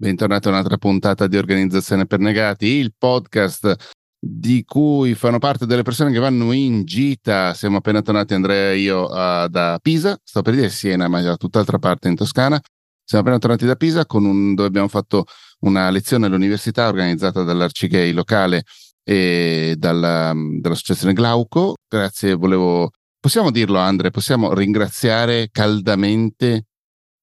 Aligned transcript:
Bentornati 0.00 0.46
a 0.46 0.52
un'altra 0.52 0.76
puntata 0.76 1.26
di 1.26 1.36
Organizzazione 1.36 2.06
per 2.06 2.20
Negati, 2.20 2.66
il 2.66 2.94
podcast 2.96 3.74
di 4.16 4.62
cui 4.64 5.16
fanno 5.16 5.40
parte 5.40 5.66
delle 5.66 5.82
persone 5.82 6.12
che 6.12 6.20
vanno 6.20 6.52
in 6.52 6.84
gita. 6.84 7.52
Siamo 7.52 7.78
appena 7.78 8.00
tornati 8.00 8.32
Andrea 8.32 8.70
e 8.70 8.78
io 8.78 9.06
uh, 9.06 9.48
da 9.48 9.76
Pisa, 9.82 10.16
sto 10.22 10.42
per 10.42 10.54
dire 10.54 10.68
Siena, 10.68 11.08
ma 11.08 11.20
da 11.20 11.36
tutt'altra 11.36 11.80
parte 11.80 12.06
in 12.06 12.14
Toscana. 12.14 12.60
Siamo 13.02 13.24
appena 13.24 13.40
tornati 13.40 13.66
da 13.66 13.74
Pisa 13.74 14.06
un, 14.08 14.54
dove 14.54 14.68
abbiamo 14.68 14.86
fatto 14.86 15.24
una 15.62 15.90
lezione 15.90 16.26
all'università 16.26 16.86
organizzata 16.86 17.42
dall'Arcigay 17.42 18.12
locale 18.12 18.62
e 19.02 19.74
dalla, 19.76 20.32
dall'associazione 20.32 21.12
Glauco. 21.12 21.74
Grazie, 21.88 22.34
volevo... 22.34 22.90
Possiamo 23.18 23.50
dirlo 23.50 23.78
Andre, 23.78 24.12
possiamo 24.12 24.54
ringraziare 24.54 25.48
caldamente 25.50 26.67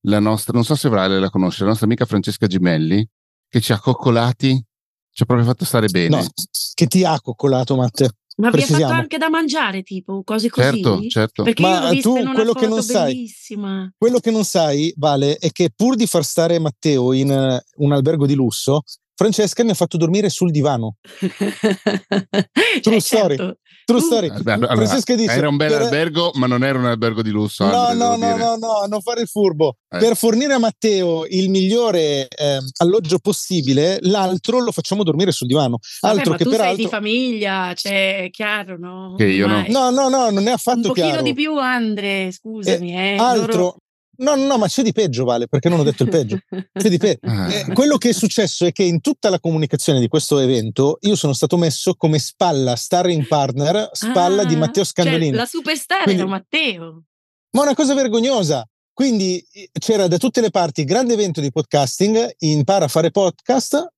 la 0.06 0.20
nostra, 0.20 0.54
non 0.54 0.64
so 0.64 0.76
se 0.76 0.90
Vale 0.90 1.20
la 1.20 1.30
conosce, 1.30 1.64
la 1.64 1.70
nostra 1.70 1.86
amica 1.86 2.06
Francesca 2.06 2.48
Gimelli, 2.48 3.08
che 3.48 3.62
ci 3.62 3.72
ha 3.72 3.80
coccolati, 3.80 4.64
ci 5.12 5.24
ha 5.24 5.26
proprio 5.26 5.48
fatto 5.48 5.66
stare 5.66 5.88
bene. 5.88 6.18
No, 6.18 6.26
che 6.74 6.88
ti 6.88 7.04
ha 7.04 7.20
coccolato, 7.22 7.76
Matteo. 7.76 8.10
Ma 8.38 8.50
vi 8.50 8.64
ha 8.64 8.66
fatto 8.66 8.84
anche 8.86 9.18
da 9.18 9.30
mangiare, 9.30 9.82
tipo 9.82 10.22
cose 10.24 10.50
così? 10.50 10.68
Certo, 10.68 11.02
certo. 11.08 11.44
Perché 11.44 11.62
Ma 11.62 11.90
tu 12.02 12.22
quello 12.34 12.52
che 12.52 12.68
non 12.68 12.86
bellissima. 12.86 13.80
sai, 13.84 13.92
quello 13.98 14.20
che 14.20 14.32
non 14.32 14.44
sai, 14.44 14.94
Vale, 14.98 15.38
è 15.38 15.52
che 15.52 15.70
pur 15.74 15.96
di 15.96 16.06
far 16.06 16.26
stare 16.26 16.60
Matteo 16.60 17.14
in 17.14 17.30
uh, 17.30 17.84
un 17.84 17.92
albergo 17.94 18.26
di 18.26 18.34
lusso, 18.34 18.84
Francesca 19.16 19.64
mi 19.64 19.70
ha 19.70 19.76
fatto 19.76 19.96
dormire 19.96 20.30
sul 20.30 20.52
divano. 20.52 20.98
True 22.82 22.96
eh, 22.96 23.00
story. 23.00 23.38
Certo. 23.38 23.60
True 23.86 24.02
story. 24.02 24.32
Allora, 24.46 24.76
Francesca 24.76 25.14
dice, 25.14 25.32
era 25.32 25.48
un 25.48 25.58
bel 25.58 25.72
per... 25.72 25.82
albergo, 25.84 26.32
ma 26.34 26.48
non 26.48 26.64
era 26.64 26.80
un 26.80 26.86
albergo 26.86 27.22
di 27.22 27.30
lusso. 27.30 27.66
No, 27.66 27.86
Andre, 27.86 28.08
no, 28.08 28.16
no, 28.16 28.36
no, 28.36 28.56
no, 28.56 28.86
non 28.88 29.02
fare 29.02 29.22
il 29.22 29.28
furbo. 29.28 29.78
Eh. 29.88 30.00
Per 30.00 30.16
fornire 30.16 30.54
a 30.54 30.58
Matteo 30.58 31.26
il 31.30 31.52
migliore 31.52 32.28
eh, 32.28 32.60
alloggio 32.78 33.20
possibile, 33.20 34.00
l'altro 34.02 34.60
lo 34.60 34.72
facciamo 34.72 35.04
dormire 35.04 35.32
sul 35.32 35.46
divano. 35.46 35.78
Vabbè, 36.02 36.18
altro 36.18 36.32
ma 36.32 36.38
che 36.38 36.44
tu 36.44 36.50
peraltro... 36.50 36.76
sei 36.76 36.86
di 36.86 36.90
famiglia, 36.90 37.74
cioè, 37.76 38.30
chiaro, 38.32 38.78
no? 38.78 39.14
Che 39.18 39.26
io 39.26 39.46
no. 39.46 39.64
No, 39.68 39.92
no, 39.92 40.10
no, 40.10 40.32
non 40.32 40.48
è 40.48 40.52
affatto 40.52 40.82
chiaro. 40.82 40.88
Un 40.88 40.94
pochino 40.94 41.08
chiaro. 41.08 41.22
di 41.22 41.34
più, 41.34 41.58
Andre, 41.60 42.32
scusami. 42.32 42.92
Eh, 42.92 43.14
eh 43.14 43.18
altro, 43.18 43.58
loro... 43.58 43.76
No, 44.18 44.36
no, 44.36 44.58
ma 44.58 44.68
c'è 44.68 44.84
di 44.84 44.92
peggio, 44.92 45.24
Vale, 45.26 45.48
perché 45.48 45.70
non 45.70 45.80
ho 45.80 45.84
detto 45.84 46.04
il 46.04 46.10
peggio. 46.10 46.40
C'è 46.74 46.90
di 46.90 46.98
peggio. 46.98 47.20
Eh, 47.26 47.74
quello 47.74 47.98
che 47.98 48.10
è 48.10 48.14
successo 48.14 48.66
è 48.66 48.72
che 48.72 48.84
in 48.84 49.02
tutta 49.02 49.30
la 49.30 49.40
comunicazione 49.40 50.00
di 50.00 50.08
questo 50.08 50.40
evento 50.40 50.98
io 51.02 51.16
sono 51.16 51.34
stato 51.34 51.58
messo 51.58 51.96
come 51.96 52.20
spalla, 52.20 52.76
starring 52.76 53.28
partner, 53.28 53.90
spalla 53.92 54.44
ah, 54.44 54.46
di 54.46 54.56
Matteo 54.56 54.84
Scandolini. 54.84 55.30
Cioè, 55.30 55.38
la 55.38 55.46
superstar 55.46 56.04
Quindi, 56.04 56.22
era 56.22 56.30
Matteo. 56.30 57.04
Ma 57.52 57.62
una 57.62 57.74
cosa 57.74 57.94
vergognosa. 57.94 58.68
Quindi 58.94 59.46
c'era 59.78 60.08
da 60.08 60.18
tutte 60.18 60.40
le 60.40 60.52
parti 60.52 60.86
grande 60.86 61.14
evento 61.14 61.42
di 61.42 61.52
podcasting, 61.52 62.36
impara 62.40 62.86
a 62.86 62.88
fare 62.88 63.12
podcast, 63.12 63.95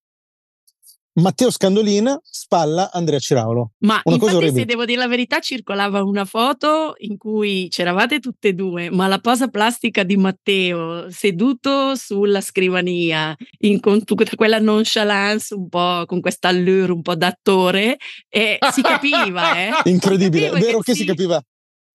Matteo 1.20 1.50
Scandolina, 1.50 2.20
spalla 2.24 2.92
Andrea 2.92 3.18
Ciraulo. 3.18 3.72
Ma 3.80 4.00
una 4.04 4.18
cosa 4.18 4.34
infatti, 4.34 4.54
se 4.54 4.66
devo 4.66 4.86
dire 4.86 5.00
la 5.00 5.08
verità, 5.08 5.40
circolava 5.40 6.04
una 6.04 6.26
foto 6.26 6.94
in 7.00 7.18
cui 7.18 7.68
c'eravate 7.70 8.20
tutte 8.20 8.50
e 8.50 8.54
due, 8.54 8.92
ma 8.92 9.08
la 9.08 9.18
posa 9.18 9.48
plastica 9.48 10.04
di 10.04 10.16
Matteo 10.16 11.10
seduto 11.10 11.96
sulla 11.96 12.42
scrivania, 12.42 13.36
in, 13.62 13.80
con 13.80 14.04
tutta 14.04 14.36
quella 14.36 14.60
nonchalance, 14.60 15.56
un 15.56 15.70
po' 15.70 16.04
con 16.06 16.22
questa 16.22 16.50
allure 16.50 16.92
un 16.92 17.02
po' 17.02 17.16
d'attore, 17.16 17.98
e 18.30 18.60
si 18.72 18.82
capiva, 18.84 19.58
eh? 19.58 19.72
Incredibile, 19.90 20.50
è 20.50 20.60
vero 20.60 20.78
che, 20.80 20.92
che 20.92 20.94
sì. 20.94 21.00
si 21.00 21.06
capiva. 21.06 21.42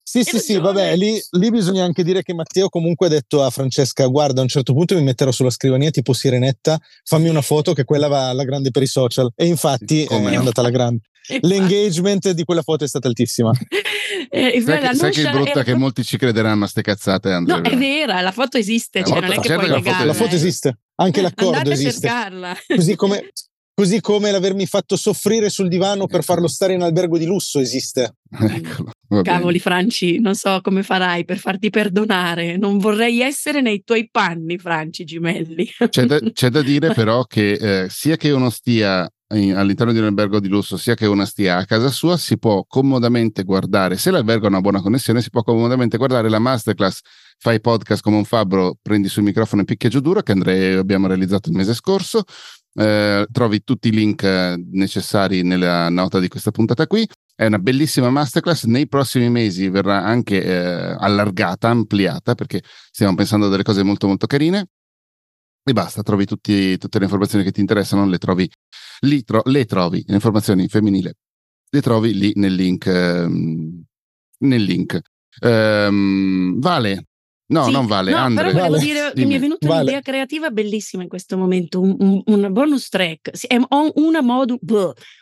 Sì, 0.04 0.24
sì, 0.24 0.38
sì, 0.38 0.58
vabbè, 0.58 0.96
lì, 0.96 1.18
lì, 1.30 1.50
bisogna 1.50 1.84
anche 1.84 2.02
dire 2.02 2.22
che 2.22 2.34
Matteo 2.34 2.68
comunque 2.68 3.06
ha 3.06 3.10
detto 3.10 3.42
a 3.42 3.50
Francesca, 3.50 4.04
guarda, 4.06 4.40
a 4.40 4.42
un 4.42 4.48
certo 4.48 4.74
punto 4.74 4.94
mi 4.96 5.02
metterò 5.02 5.30
sulla 5.30 5.50
scrivania 5.50 5.90
tipo 5.90 6.12
sirenetta, 6.12 6.78
fammi 7.04 7.28
una 7.28 7.40
foto 7.40 7.72
che 7.72 7.84
quella 7.84 8.08
va 8.08 8.28
alla 8.28 8.44
grande 8.44 8.70
per 8.70 8.82
i 8.82 8.86
social. 8.86 9.30
E 9.34 9.46
infatti 9.46 10.04
Come? 10.04 10.32
è 10.32 10.34
andata 10.34 10.60
alla 10.60 10.70
grande. 10.70 11.02
L'engagement 11.42 12.30
di 12.30 12.44
quella 12.44 12.62
foto 12.62 12.84
è 12.84 12.88
stata 12.88 13.08
altissima. 13.08 13.52
Eh, 14.34 14.62
sai, 14.62 14.80
che, 14.80 14.94
sai 14.94 15.12
che 15.12 15.28
è 15.28 15.30
brutta 15.30 15.60
è... 15.60 15.64
che 15.64 15.74
molti 15.74 16.04
ci 16.04 16.16
crederanno 16.16 16.64
a 16.64 16.66
ste 16.66 16.80
cazzate, 16.80 17.32
Andrea. 17.32 17.58
No, 17.58 17.62
è 17.62 17.76
vera, 17.76 18.20
la 18.20 18.30
foto 18.30 18.56
esiste, 18.56 19.00
eh, 19.00 19.04
cioè, 19.04 19.20
non 19.20 19.30
è 19.30 19.36
che 19.36 19.48
certo 19.48 19.66
puoi 19.66 19.82
che 19.82 19.88
la, 19.90 19.94
foto, 19.94 20.06
la 20.06 20.14
foto 20.14 20.34
esiste, 20.34 20.78
anche 20.96 21.20
l'accordo 21.20 21.56
Andate 21.56 21.72
esiste. 21.72 22.06
A 22.06 22.10
cercarla. 22.10 22.56
Così 22.66 22.96
come, 22.96 23.30
così 23.74 24.00
come 24.00 24.30
l'avermi 24.30 24.66
fatto 24.66 24.96
soffrire 24.96 25.48
sul 25.48 25.68
divano 25.68 26.06
per 26.06 26.22
farlo 26.22 26.46
stare 26.48 26.74
in 26.74 26.82
albergo 26.82 27.18
di 27.18 27.24
lusso 27.24 27.60
esiste. 27.60 28.16
Eccolo. 28.30 28.92
Cavoli 29.22 29.58
Franci, 29.58 30.20
non 30.20 30.34
so 30.34 30.60
come 30.62 30.82
farai 30.82 31.24
per 31.24 31.38
farti 31.38 31.70
perdonare. 31.70 32.56
Non 32.56 32.78
vorrei 32.78 33.20
essere 33.20 33.60
nei 33.60 33.82
tuoi 33.84 34.08
panni, 34.10 34.58
Franci 34.58 35.04
Gimelli. 35.04 35.68
C'è 35.88 36.04
da, 36.06 36.18
c'è 36.32 36.48
da 36.48 36.62
dire 36.62 36.92
però 36.94 37.24
che 37.24 37.52
eh, 37.52 37.88
sia 37.90 38.16
che 38.16 38.30
uno 38.30 38.48
stia 38.48 39.06
in, 39.34 39.54
all'interno 39.54 39.92
di 39.92 39.98
un 39.98 40.04
albergo 40.04 40.40
di 40.40 40.48
lusso, 40.48 40.76
sia 40.76 40.94
che 40.94 41.06
uno 41.06 41.24
stia 41.24 41.58
a 41.58 41.64
casa 41.66 41.90
sua, 41.90 42.16
si 42.16 42.38
può 42.38 42.64
comodamente 42.66 43.42
guardare, 43.42 43.96
se 43.96 44.10
l'albergo 44.10 44.46
ha 44.46 44.50
una 44.50 44.60
buona 44.60 44.80
connessione, 44.80 45.20
si 45.20 45.30
può 45.30 45.42
comodamente 45.42 45.96
guardare 45.96 46.28
la 46.28 46.38
masterclass 46.38 47.00
Fai 47.42 47.60
podcast 47.60 48.04
come 48.04 48.18
un 48.18 48.24
fabbro, 48.24 48.76
prendi 48.80 49.08
sul 49.08 49.24
microfono 49.24 49.62
e 49.62 49.64
picchieggio 49.64 49.98
duro 49.98 50.22
che 50.22 50.30
Andrea 50.30 50.78
abbiamo 50.78 51.08
realizzato 51.08 51.48
il 51.48 51.56
mese 51.56 51.74
scorso. 51.74 52.22
Eh, 52.74 53.26
trovi 53.30 53.62
tutti 53.62 53.88
i 53.88 53.90
link 53.90 54.22
eh, 54.22 54.56
necessari 54.70 55.42
nella 55.42 55.88
nota 55.88 56.18
di 56.18 56.28
questa 56.28 56.50
puntata 56.50 56.86
qui. 56.86 57.06
È 57.34 57.46
una 57.46 57.58
bellissima 57.58 58.10
masterclass. 58.10 58.64
Nei 58.64 58.88
prossimi 58.88 59.28
mesi 59.30 59.68
verrà 59.68 60.04
anche 60.04 60.42
eh, 60.42 60.96
allargata, 60.98 61.68
ampliata, 61.68 62.34
perché 62.34 62.62
stiamo 62.90 63.14
pensando 63.14 63.46
a 63.46 63.48
delle 63.48 63.62
cose 63.62 63.82
molto, 63.82 64.06
molto 64.06 64.26
carine. 64.26 64.66
E 65.64 65.72
basta, 65.72 66.02
trovi 66.02 66.24
tutti, 66.24 66.76
tutte 66.76 66.98
le 66.98 67.04
informazioni 67.04 67.44
che 67.44 67.52
ti 67.52 67.60
interessano, 67.60 68.06
le 68.06 68.18
trovi 68.18 68.50
lì, 69.00 69.22
tro- 69.22 69.42
le 69.44 69.64
trovi, 69.64 70.02
le 70.06 70.14
informazioni 70.14 70.66
femminili, 70.66 71.12
le 71.70 71.80
trovi 71.80 72.14
lì 72.14 72.32
nel 72.36 72.54
link. 72.54 72.86
Ehm, 72.86 73.84
nel 74.38 74.62
link. 74.62 75.00
Ehm, 75.40 76.58
vale, 76.60 77.06
No, 77.52 77.64
sì, 77.64 77.70
non 77.70 77.86
vale. 77.86 78.10
No, 78.10 78.16
Andre. 78.16 78.44
però 78.44 78.58
volevo 78.58 78.76
vale. 78.76 78.84
dire 78.84 79.12
che 79.14 79.24
mi 79.24 79.34
è 79.34 79.38
venuta 79.38 79.66
vale. 79.66 79.82
un'idea 79.82 80.00
creativa 80.00 80.50
bellissima 80.50 81.02
in 81.02 81.08
questo 81.08 81.36
momento. 81.36 81.80
Un, 81.80 81.96
un, 81.98 82.22
un 82.24 82.48
bonus 82.50 82.88
track. 82.88 83.46
È 83.46 83.56
una, 83.94 84.22
modu, 84.22 84.58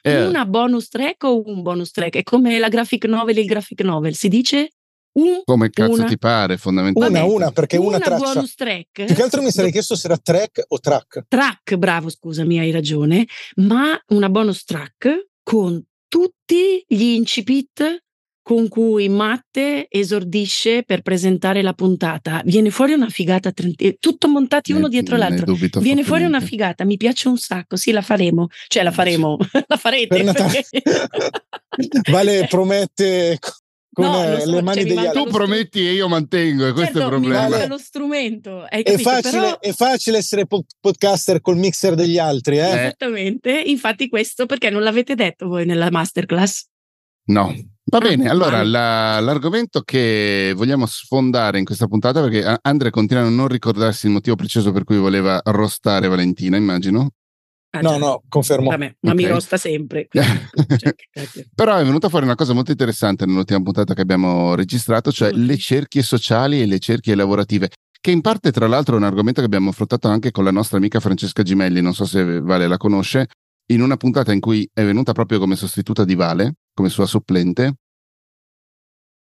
eh. 0.02 0.24
una 0.24 0.46
bonus 0.46 0.88
track 0.88 1.24
o 1.24 1.42
un 1.44 1.62
bonus 1.62 1.90
track? 1.90 2.16
È 2.16 2.22
come 2.22 2.58
la 2.58 2.68
graphic 2.68 3.04
novel 3.06 3.36
e 3.36 3.40
il 3.40 3.46
graphic 3.46 3.80
novel. 3.82 4.14
Si 4.14 4.28
dice 4.28 4.70
un, 5.12 5.42
come 5.44 5.70
cazzo 5.70 5.92
una, 5.92 6.04
ti 6.04 6.18
pare 6.18 6.56
fondamentalmente 6.56 7.18
una 7.18 7.34
una 7.34 7.50
perché 7.50 7.76
una, 7.76 7.96
una 7.96 7.98
traccia 7.98 8.32
bonus 8.32 8.54
track 8.54 9.04
più 9.06 9.14
che 9.16 9.22
altro 9.22 9.42
mi 9.42 9.50
sarei 9.50 9.72
chiesto 9.72 9.96
se 9.96 10.06
era 10.06 10.16
track 10.16 10.66
o 10.68 10.78
track 10.78 11.24
track 11.26 11.74
bravo 11.74 12.08
scusami 12.08 12.60
hai 12.60 12.70
ragione 12.70 13.26
ma 13.56 14.00
una 14.10 14.28
bonus 14.28 14.62
track 14.62 15.30
con 15.42 15.84
tutti 16.06 16.84
gli 16.86 17.02
incipit 17.02 18.04
con 18.42 18.68
cui 18.68 19.08
Matte 19.08 19.86
esordisce 19.88 20.82
per 20.82 21.02
presentare 21.02 21.62
la 21.62 21.72
puntata. 21.72 22.42
Viene 22.44 22.70
fuori 22.70 22.92
una 22.92 23.08
figata, 23.08 23.52
eh, 23.76 23.96
tutto 24.00 24.28
montati 24.28 24.72
uno 24.72 24.82
ne, 24.82 24.88
dietro 24.88 25.16
l'altro. 25.16 25.54
Viene 25.80 26.02
fuori 26.02 26.24
una 26.24 26.40
figata, 26.40 26.84
mi 26.84 26.96
piace 26.96 27.28
un 27.28 27.36
sacco, 27.36 27.76
sì, 27.76 27.90
la 27.90 28.02
faremo. 28.02 28.48
Cioè, 28.66 28.82
la 28.82 28.92
faremo, 28.92 29.36
la 29.66 29.76
farete. 29.76 30.24
Perché... 30.24 30.64
vale, 32.10 32.46
promette 32.48 33.38
con 33.92 34.04
no, 34.04 34.36
eh, 34.36 34.40
so, 34.40 34.50
le 34.50 34.62
mani 34.62 34.80
cioè, 34.80 34.88
degli 34.88 35.06
altri. 35.06 35.22
Tu 35.22 35.30
prometti 35.30 35.86
e 35.86 35.92
io 35.92 36.08
mantengo, 36.08 36.66
e 36.66 36.72
questo 36.72 36.98
certo, 36.98 37.00
è 37.00 37.02
il 37.02 37.20
problema. 37.20 37.48
Vale. 37.48 37.66
lo 37.66 37.78
strumento. 37.78 38.68
È 38.68 38.82
facile, 38.98 39.30
Però... 39.30 39.58
è, 39.58 39.72
facile, 39.72 40.18
essere 40.18 40.46
podcaster 40.46 41.40
col 41.40 41.56
mixer 41.56 41.94
degli 41.94 42.18
altri, 42.18 42.58
eh? 42.58 42.68
Esattamente, 42.68 43.50
infatti 43.66 44.08
questo 44.08 44.46
perché 44.46 44.70
non 44.70 44.82
l'avete 44.82 45.14
detto 45.14 45.48
voi 45.48 45.66
nella 45.66 45.90
masterclass? 45.90 46.68
No. 47.26 47.54
Va 47.84 47.98
ah, 47.98 48.00
bene, 48.00 48.28
allora 48.28 48.62
la, 48.62 49.18
l'argomento 49.18 49.80
che 49.80 50.52
vogliamo 50.54 50.86
sfondare 50.86 51.58
in 51.58 51.64
questa 51.64 51.86
puntata, 51.86 52.20
perché 52.20 52.58
Andrea 52.62 52.90
continua 52.90 53.24
a 53.24 53.28
non 53.28 53.48
ricordarsi 53.48 54.06
il 54.06 54.12
motivo 54.12 54.36
preciso 54.36 54.70
per 54.70 54.84
cui 54.84 54.96
voleva 54.96 55.40
rostare 55.44 56.06
Valentina, 56.06 56.56
immagino. 56.56 57.10
Ah, 57.70 57.80
no, 57.80 57.98
no, 57.98 58.22
confermo. 58.28 58.70
Vabbè, 58.70 58.96
ma 59.00 59.12
okay. 59.12 59.24
mi 59.24 59.30
rosta 59.30 59.56
sempre. 59.56 60.06
cioè, 60.10 60.94
Però 61.54 61.76
è 61.76 61.84
venuta 61.84 62.08
fuori 62.08 62.24
una 62.24 62.34
cosa 62.34 62.52
molto 62.52 62.72
interessante 62.72 63.26
nell'ultima 63.26 63.62
puntata 63.62 63.94
che 63.94 64.00
abbiamo 64.02 64.54
registrato, 64.54 65.12
cioè 65.12 65.32
mm. 65.32 65.44
le 65.44 65.56
cerchie 65.56 66.02
sociali 66.02 66.60
e 66.60 66.66
le 66.66 66.78
cerchie 66.78 67.14
lavorative, 67.14 67.70
che 68.00 68.10
in 68.10 68.20
parte 68.20 68.50
tra 68.50 68.66
l'altro 68.66 68.94
è 68.94 68.98
un 68.98 69.04
argomento 69.04 69.40
che 69.40 69.46
abbiamo 69.46 69.70
affrontato 69.70 70.08
anche 70.08 70.30
con 70.32 70.44
la 70.44 70.50
nostra 70.50 70.78
amica 70.78 71.00
Francesca 71.00 71.42
Gimelli, 71.42 71.80
non 71.80 71.94
so 71.94 72.04
se 72.04 72.40
Vale 72.40 72.66
la 72.66 72.76
conosce, 72.76 73.28
in 73.72 73.82
una 73.82 73.96
puntata 73.96 74.32
in 74.32 74.40
cui 74.40 74.68
è 74.72 74.84
venuta 74.84 75.12
proprio 75.12 75.38
come 75.38 75.54
sostituta 75.54 76.04
di 76.04 76.16
Vale, 76.16 76.54
come 76.74 76.88
sua 76.88 77.06
supplente, 77.06 77.74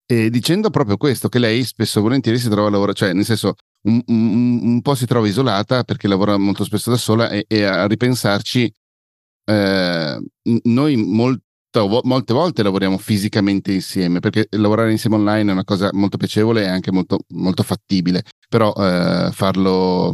e 0.09 0.31
dicendo 0.31 0.71
proprio 0.71 0.97
questo, 0.97 1.29
che 1.29 1.41
lei 1.41 1.65
spesso 1.65 1.99
e 1.99 2.03
volentieri 2.03 2.39
si 2.39 2.49
trova 2.49 2.69
a 2.69 2.71
lavorare, 2.71 2.95
cioè 2.95 3.13
nel 3.13 3.25
senso 3.25 3.55
un, 3.89 4.01
un, 4.07 4.61
un, 4.63 4.81
po' 4.81 4.95
si 4.95 5.05
trova 5.05 5.27
isolata 5.27 5.83
perché 5.83 6.07
lavora 6.07 6.37
molto 6.39 6.63
spesso 6.63 6.91
da 6.91 6.97
sola 6.97 7.29
e, 7.29 7.45
e 7.49 7.65
a 7.65 7.87
ripensarci, 7.89 8.73
eh, 9.47 10.21
noi 10.63 10.97
molto, 10.97 11.43
molte 12.05 12.33
volte 12.33 12.63
lavoriamo 12.63 12.99
fisicamente 12.99 13.73
insieme 13.73 14.21
perché 14.21 14.47
lavorare 14.51 14.93
insieme 14.93 15.17
online 15.17 15.51
è 15.51 15.55
una 15.55 15.65
cosa 15.65 15.91
molto 15.93 16.17
piacevole 16.17 16.63
e 16.63 16.69
anche 16.69 16.93
molto, 16.93 17.19
molto 17.35 17.65
fattibile, 17.65 18.23
però 18.49 18.73
eh, 18.77 19.31
farlo 19.33 20.13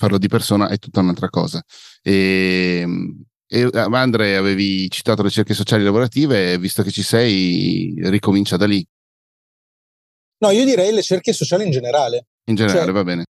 farlo 0.00 0.16
di 0.16 0.28
persona 0.28 0.68
è 0.68 0.78
tutta 0.78 1.00
un'altra 1.00 1.28
cosa. 1.28 1.62
E, 2.02 2.86
e 3.52 3.68
Andre, 3.72 4.36
avevi 4.36 4.88
citato 4.88 5.24
le 5.24 5.30
cerchie 5.30 5.56
sociali 5.56 5.82
lavorative, 5.82 6.56
visto 6.56 6.84
che 6.84 6.92
ci 6.92 7.02
sei, 7.02 7.92
ricomincia 8.04 8.56
da 8.56 8.64
lì. 8.64 8.86
No, 10.38 10.50
io 10.50 10.64
direi 10.64 10.92
le 10.92 11.02
cerchie 11.02 11.32
sociali 11.32 11.64
in 11.64 11.72
generale. 11.72 12.26
In 12.44 12.54
generale, 12.54 12.84
cioè, 12.84 12.92
va 12.92 13.02
bene. 13.02 13.24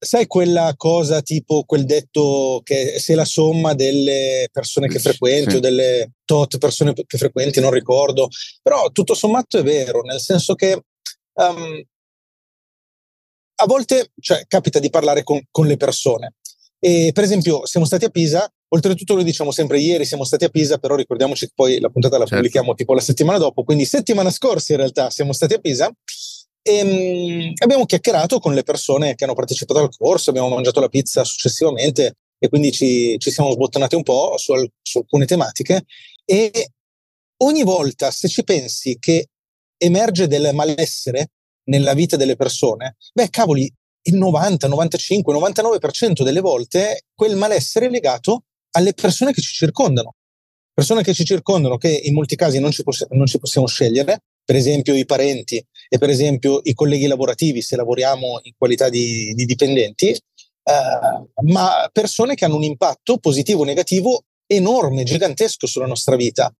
Sai 0.00 0.26
quella 0.26 0.74
cosa 0.76 1.22
tipo 1.22 1.62
quel 1.62 1.84
detto 1.84 2.60
che 2.64 2.98
se 2.98 3.14
la 3.14 3.24
somma 3.24 3.72
delle 3.74 4.48
persone 4.50 4.88
che 4.88 4.98
frequenti 4.98 5.50
sì. 5.52 5.56
o 5.56 5.60
delle 5.60 6.10
tot 6.24 6.58
persone 6.58 6.92
che 6.92 7.18
frequenti, 7.18 7.60
non 7.60 7.70
ricordo, 7.70 8.28
però 8.62 8.90
tutto 8.90 9.14
sommato 9.14 9.58
è 9.58 9.62
vero, 9.62 10.00
nel 10.02 10.20
senso 10.20 10.56
che 10.56 10.72
um, 11.34 11.82
a 13.60 13.66
volte 13.66 14.10
cioè, 14.20 14.44
capita 14.48 14.80
di 14.80 14.90
parlare 14.90 15.22
con, 15.22 15.40
con 15.52 15.66
le 15.66 15.76
persone. 15.76 16.34
E 16.80 17.10
per 17.12 17.22
esempio, 17.22 17.64
siamo 17.64 17.86
stati 17.86 18.04
a 18.04 18.10
Pisa, 18.10 18.48
oltretutto 18.68 19.14
noi 19.14 19.24
diciamo 19.24 19.50
sempre 19.50 19.78
ieri 19.80 20.04
siamo 20.04 20.24
stati 20.24 20.44
a 20.44 20.48
Pisa, 20.48 20.78
però 20.78 20.94
ricordiamoci 20.94 21.46
che 21.46 21.52
poi 21.54 21.80
la 21.80 21.88
puntata 21.88 22.16
la 22.16 22.24
certo. 22.24 22.36
pubblichiamo 22.36 22.74
tipo 22.74 22.94
la 22.94 23.00
settimana 23.00 23.38
dopo, 23.38 23.64
quindi 23.64 23.84
settimana 23.84 24.30
scorsa 24.30 24.72
in 24.72 24.78
realtà 24.78 25.10
siamo 25.10 25.32
stati 25.32 25.54
a 25.54 25.58
Pisa 25.58 25.90
e 26.62 26.82
um, 26.82 27.52
abbiamo 27.62 27.86
chiacchierato 27.86 28.38
con 28.38 28.54
le 28.54 28.62
persone 28.62 29.14
che 29.14 29.24
hanno 29.24 29.34
partecipato 29.34 29.80
al 29.80 29.96
corso, 29.96 30.30
abbiamo 30.30 30.48
mangiato 30.48 30.80
la 30.80 30.88
pizza 30.88 31.24
successivamente 31.24 32.16
e 32.38 32.48
quindi 32.48 32.70
ci, 32.70 33.16
ci 33.18 33.30
siamo 33.30 33.50
sbottonati 33.50 33.94
un 33.94 34.02
po' 34.02 34.36
su, 34.36 34.52
al, 34.52 34.70
su 34.82 34.98
alcune 34.98 35.24
tematiche 35.24 35.84
e 36.24 36.72
ogni 37.38 37.62
volta 37.62 38.10
se 38.10 38.28
ci 38.28 38.44
pensi 38.44 38.98
che 38.98 39.28
emerge 39.78 40.26
del 40.26 40.50
malessere 40.54 41.30
nella 41.64 41.94
vita 41.94 42.16
delle 42.16 42.36
persone, 42.36 42.96
beh, 43.12 43.28
cavoli, 43.30 43.70
il 44.02 44.16
90, 44.16 44.68
95, 44.68 45.34
99% 45.34 46.22
delle 46.22 46.40
volte 46.40 47.06
quel 47.14 47.36
malessere 47.36 47.86
è 47.86 47.90
legato 47.90 48.44
alle 48.72 48.92
persone 48.94 49.32
che 49.32 49.40
ci 49.40 49.52
circondano. 49.52 50.14
Persone 50.72 51.02
che 51.02 51.14
ci 51.14 51.24
circondano 51.24 51.76
che 51.76 51.90
in 51.90 52.14
molti 52.14 52.36
casi 52.36 52.60
non 52.60 52.70
ci, 52.70 52.82
poss- 52.82 53.06
non 53.10 53.26
ci 53.26 53.38
possiamo 53.38 53.66
scegliere, 53.66 54.22
per 54.44 54.56
esempio 54.56 54.94
i 54.94 55.04
parenti 55.04 55.64
e 55.88 55.98
per 55.98 56.08
esempio 56.08 56.60
i 56.62 56.72
colleghi 56.72 57.06
lavorativi 57.06 57.60
se 57.60 57.76
lavoriamo 57.76 58.40
in 58.42 58.52
qualità 58.56 58.88
di, 58.88 59.34
di 59.34 59.44
dipendenti, 59.44 60.08
eh, 60.10 60.20
ma 61.44 61.88
persone 61.92 62.34
che 62.34 62.44
hanno 62.44 62.56
un 62.56 62.62
impatto 62.62 63.18
positivo 63.18 63.62
o 63.62 63.64
negativo 63.64 64.22
enorme, 64.46 65.02
gigantesco 65.02 65.66
sulla 65.66 65.86
nostra 65.86 66.16
vita, 66.16 66.52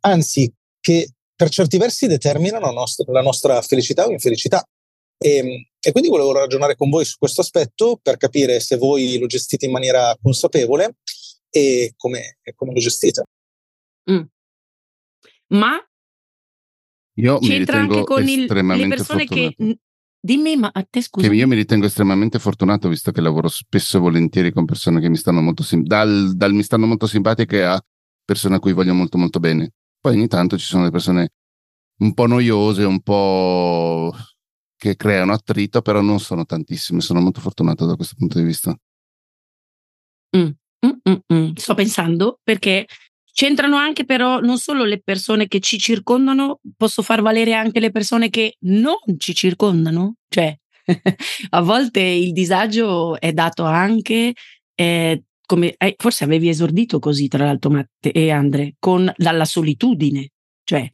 anzi 0.00 0.52
che 0.80 1.10
per 1.34 1.48
certi 1.48 1.78
versi 1.78 2.06
determinano 2.06 2.66
la 2.66 2.72
nostra, 2.72 3.10
la 3.12 3.22
nostra 3.22 3.60
felicità 3.62 4.06
o 4.06 4.10
infelicità. 4.10 4.66
E, 5.18 5.36
ehm, 5.36 5.48
e, 5.80 5.92
quindi 5.92 6.08
volevo 6.08 6.32
ragionare 6.32 6.76
con 6.76 6.90
voi 6.90 7.04
su 7.04 7.16
questo 7.16 7.40
aspetto 7.40 7.98
per 8.02 8.16
capire 8.16 8.60
se 8.60 8.76
voi 8.76 9.18
lo 9.18 9.26
gestite 9.26 9.66
in 9.66 9.72
maniera 9.72 10.16
consapevole 10.20 10.96
e 11.52 11.92
come, 11.96 12.38
e 12.42 12.54
come 12.54 12.72
lo 12.72 12.80
gestite. 12.80 13.24
Mm. 14.10 14.22
Ma 15.48 15.76
io 17.14 17.38
c'entra 17.40 17.80
anche 17.80 18.04
con 18.04 18.26
il, 18.26 18.46
le 18.46 18.88
persone 18.88 19.26
fortunato. 19.26 19.54
che 19.56 19.78
Dimmi, 20.24 20.54
ma 20.54 20.70
a 20.72 20.86
te 20.88 21.02
scusa. 21.02 21.28
Che 21.28 21.34
io 21.34 21.48
mi 21.48 21.56
ritengo 21.56 21.86
estremamente 21.86 22.38
fortunato 22.38 22.88
visto 22.88 23.10
che 23.10 23.20
lavoro 23.20 23.48
spesso 23.48 23.96
e 23.96 24.00
volentieri 24.00 24.52
con 24.52 24.64
persone 24.64 25.00
che 25.00 25.08
mi 25.08 25.16
stanno 25.16 25.40
molto 25.40 25.64
sim- 25.64 25.84
dal, 25.84 26.36
dal 26.36 26.52
mi 26.52 26.62
stanno 26.62 26.86
molto 26.86 27.08
simpatiche 27.08 27.64
a 27.64 27.84
persone 28.24 28.54
a 28.54 28.60
cui 28.60 28.72
voglio 28.72 28.94
molto 28.94 29.18
molto 29.18 29.40
bene. 29.40 29.72
Poi 29.98 30.14
ogni 30.14 30.28
tanto 30.28 30.56
ci 30.56 30.64
sono 30.64 30.84
le 30.84 30.92
persone 30.92 31.32
un 31.98 32.14
po' 32.14 32.26
noiose, 32.26 32.84
un 32.84 33.00
po' 33.00 34.14
che 34.76 34.94
creano 34.94 35.32
attrito, 35.32 35.82
però 35.82 36.00
non 36.00 36.20
sono 36.20 36.44
tantissime. 36.44 37.00
Sono 37.00 37.20
molto 37.20 37.40
fortunato 37.40 37.84
da 37.84 37.96
questo 37.96 38.14
punto 38.16 38.38
di 38.38 38.44
vista. 38.44 38.78
Mm, 40.36 40.50
mm, 40.86 41.10
mm, 41.10 41.34
mm. 41.34 41.52
Sto 41.54 41.74
pensando 41.74 42.38
perché 42.42 42.86
c'entrano 43.32 43.76
anche 43.76 44.04
però 44.04 44.40
non 44.40 44.58
solo 44.58 44.84
le 44.84 45.00
persone 45.02 45.48
che 45.48 45.60
ci 45.60 45.78
circondano, 45.78 46.60
posso 46.76 47.02
far 47.02 47.22
valere 47.22 47.54
anche 47.54 47.80
le 47.80 47.90
persone 47.90 48.30
che 48.30 48.56
non 48.60 48.96
ci 49.18 49.34
circondano. 49.34 50.16
Cioè, 50.28 50.54
a 51.50 51.60
volte 51.62 52.00
il 52.00 52.32
disagio 52.32 53.18
è 53.18 53.32
dato 53.32 53.64
anche 53.64 54.34
eh, 54.74 55.22
come 55.46 55.74
eh, 55.76 55.94
forse 55.98 56.24
avevi 56.24 56.48
esordito 56.48 56.98
così, 56.98 57.28
tra 57.28 57.44
l'altro, 57.44 57.70
Matte 57.70 58.10
e 58.10 58.30
Andre, 58.30 58.76
con 58.78 59.12
dalla 59.16 59.44
solitudine, 59.44 60.30
cioè 60.64 60.90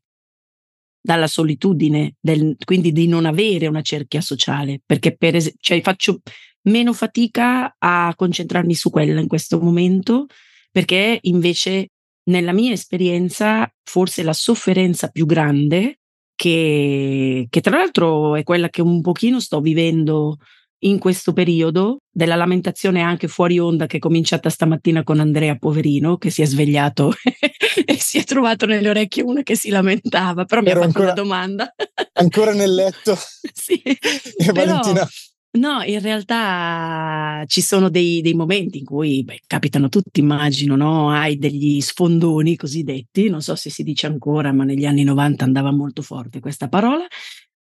dalla 1.01 1.29
solitudine, 1.29 2.17
del, 2.21 2.57
quindi 2.65 2.93
di 2.93 3.07
non 3.07 3.25
avere 3.25 3.67
una 3.67 3.83
cerchia 3.83 4.21
sociale, 4.21 4.81
perché 4.85 5.17
per 5.17 5.37
es- 5.37 5.55
cioè, 5.61 5.81
faccio 5.81 6.21
meno 6.63 6.93
fatica 6.93 7.75
a 7.79 8.13
concentrarmi 8.15 8.75
su 8.75 8.91
quella 8.91 9.21
in 9.21 9.29
questo 9.29 9.61
momento, 9.61 10.27
perché 10.71 11.19
invece 11.23 11.91
nella 12.25 12.53
mia 12.53 12.73
esperienza 12.73 13.71
forse 13.83 14.23
la 14.23 14.33
sofferenza 14.33 15.09
più 15.09 15.27
grande, 15.27 16.01
che, 16.35 17.47
che 17.51 17.61
tra 17.61 17.79
l'altro 17.79 18.37
è 18.37 18.43
quella 18.45 18.69
che 18.69 18.83
un 18.83 19.01
pochino 19.01 19.41
sto 19.41 19.61
vivendo 19.61 20.37
in 20.83 20.99
questo 20.99 21.33
periodo 21.33 22.03
della 22.09 22.37
lamentazione 22.37 23.01
anche 23.01 23.27
fuori 23.27 23.59
onda 23.59 23.87
che 23.87 23.97
è 23.97 24.01
cominciata 24.01 24.49
stamattina 24.49 25.03
con 25.03 25.19
Andrea 25.19 25.57
Poverino 25.57 26.17
che 26.17 26.31
si 26.31 26.43
è 26.43 26.45
svegliato 26.45 27.13
e 27.85 27.97
si 27.99 28.19
è 28.19 28.25
trovato 28.25 28.67
nelle 28.67 28.89
orecchie 28.89 29.25
una 29.25 29.43
che 29.43 29.57
si 29.57 29.71
lamentava, 29.71 30.45
però 30.45 30.61
mi 30.61 30.71
ha 30.71 30.75
fatto 30.75 30.87
ancora, 30.87 31.05
una 31.07 31.15
domanda. 31.15 31.75
ancora 32.13 32.53
nel 32.53 32.75
letto. 32.75 33.17
sì. 33.53 33.83
E 34.39 34.53
però, 34.53 34.77
Valentina 34.77 35.09
No, 35.55 35.83
in 35.83 36.01
realtà 36.01 37.43
ci 37.47 37.63
sono 37.63 37.89
dei, 37.89 38.21
dei 38.21 38.35
momenti 38.35 38.79
in 38.79 38.85
cui 38.85 39.25
beh, 39.25 39.41
capitano 39.47 39.89
tutti, 39.89 40.21
immagino, 40.21 40.77
no? 40.77 41.11
Hai 41.11 41.39
degli 41.39 41.81
sfondoni 41.81 42.55
cosiddetti, 42.55 43.31
non 43.31 43.41
so 43.41 43.55
se 43.57 43.71
si 43.71 43.83
dice 43.83 44.07
ancora, 44.07 44.53
ma 44.53 44.65
negli 44.65 44.85
anni 44.85 45.05
90 45.05 45.45
andava 45.45 45.73
molto 45.73 46.03
forte 46.03 46.41
questa 46.41 46.69
parola, 46.69 47.07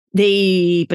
dei 0.09 0.85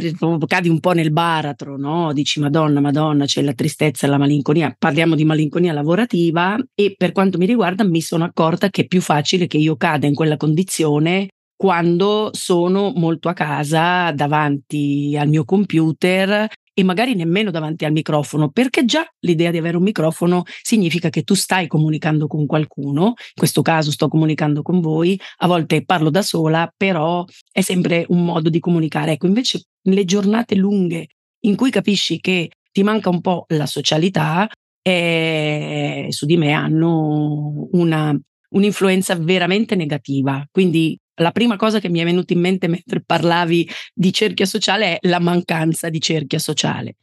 cadi 0.46 0.70
un 0.70 0.80
po' 0.80 0.92
nel 0.92 1.12
baratro, 1.12 1.76
no? 1.76 2.14
Dici 2.14 2.40
Madonna, 2.40 2.80
Madonna, 2.80 3.26
c'è 3.26 3.42
la 3.42 3.52
tristezza 3.52 4.06
la 4.06 4.16
malinconia. 4.18 4.74
Parliamo 4.78 5.14
di 5.14 5.24
malinconia 5.26 5.74
lavorativa 5.74 6.56
e 6.74 6.94
per 6.96 7.12
quanto 7.12 7.36
mi 7.36 7.44
riguarda 7.46 7.84
mi 7.84 8.00
sono 8.00 8.24
accorta 8.24 8.70
che 8.70 8.82
è 8.82 8.86
più 8.86 9.02
facile 9.02 9.46
che 9.46 9.58
io 9.58 9.76
cada 9.76 10.06
in 10.06 10.14
quella 10.14 10.38
condizione 10.38 11.28
quando 11.56 12.30
sono 12.32 12.92
molto 12.96 13.28
a 13.28 13.34
casa 13.34 14.10
davanti 14.12 15.14
al 15.18 15.28
mio 15.28 15.44
computer 15.44 16.48
e 16.80 16.84
magari 16.84 17.14
nemmeno 17.14 17.50
davanti 17.50 17.84
al 17.84 17.92
microfono, 17.92 18.48
perché 18.48 18.86
già 18.86 19.06
l'idea 19.20 19.50
di 19.50 19.58
avere 19.58 19.76
un 19.76 19.82
microfono 19.82 20.44
significa 20.62 21.10
che 21.10 21.24
tu 21.24 21.34
stai 21.34 21.66
comunicando 21.66 22.26
con 22.26 22.46
qualcuno, 22.46 23.08
in 23.08 23.34
questo 23.34 23.60
caso 23.60 23.90
sto 23.90 24.08
comunicando 24.08 24.62
con 24.62 24.80
voi, 24.80 25.20
a 25.38 25.46
volte 25.46 25.84
parlo 25.84 26.08
da 26.08 26.22
sola, 26.22 26.72
però 26.75 27.25
è 27.52 27.60
sempre 27.60 28.06
un 28.08 28.25
modo 28.25 28.49
di 28.49 28.60
comunicare. 28.60 29.12
Ecco, 29.12 29.26
invece 29.26 29.64
le 29.82 30.04
giornate 30.06 30.54
lunghe 30.54 31.08
in 31.40 31.54
cui 31.54 31.70
capisci 31.70 32.18
che 32.18 32.49
ti 32.72 32.82
manca 32.82 33.10
un 33.10 33.20
po' 33.20 33.44
la 33.49 33.66
socialità, 33.66 34.49
eh, 34.82 36.06
su 36.08 36.25
di 36.25 36.38
me 36.38 36.52
hanno 36.52 37.68
una, 37.72 38.18
un'influenza 38.50 39.16
veramente 39.16 39.75
negativa. 39.75 40.42
Quindi 40.50 40.99
la 41.20 41.32
prima 41.32 41.56
cosa 41.56 41.80
che 41.80 41.88
mi 41.88 42.00
è 42.00 42.04
venuta 42.04 42.32
in 42.32 42.40
mente 42.40 42.66
mentre 42.66 43.02
parlavi 43.04 43.68
di 43.94 44.12
cerchia 44.12 44.46
sociale 44.46 44.98
è 44.98 45.08
la 45.08 45.20
mancanza 45.20 45.88
di 45.88 46.00
cerchia 46.00 46.38
sociale. 46.38 46.96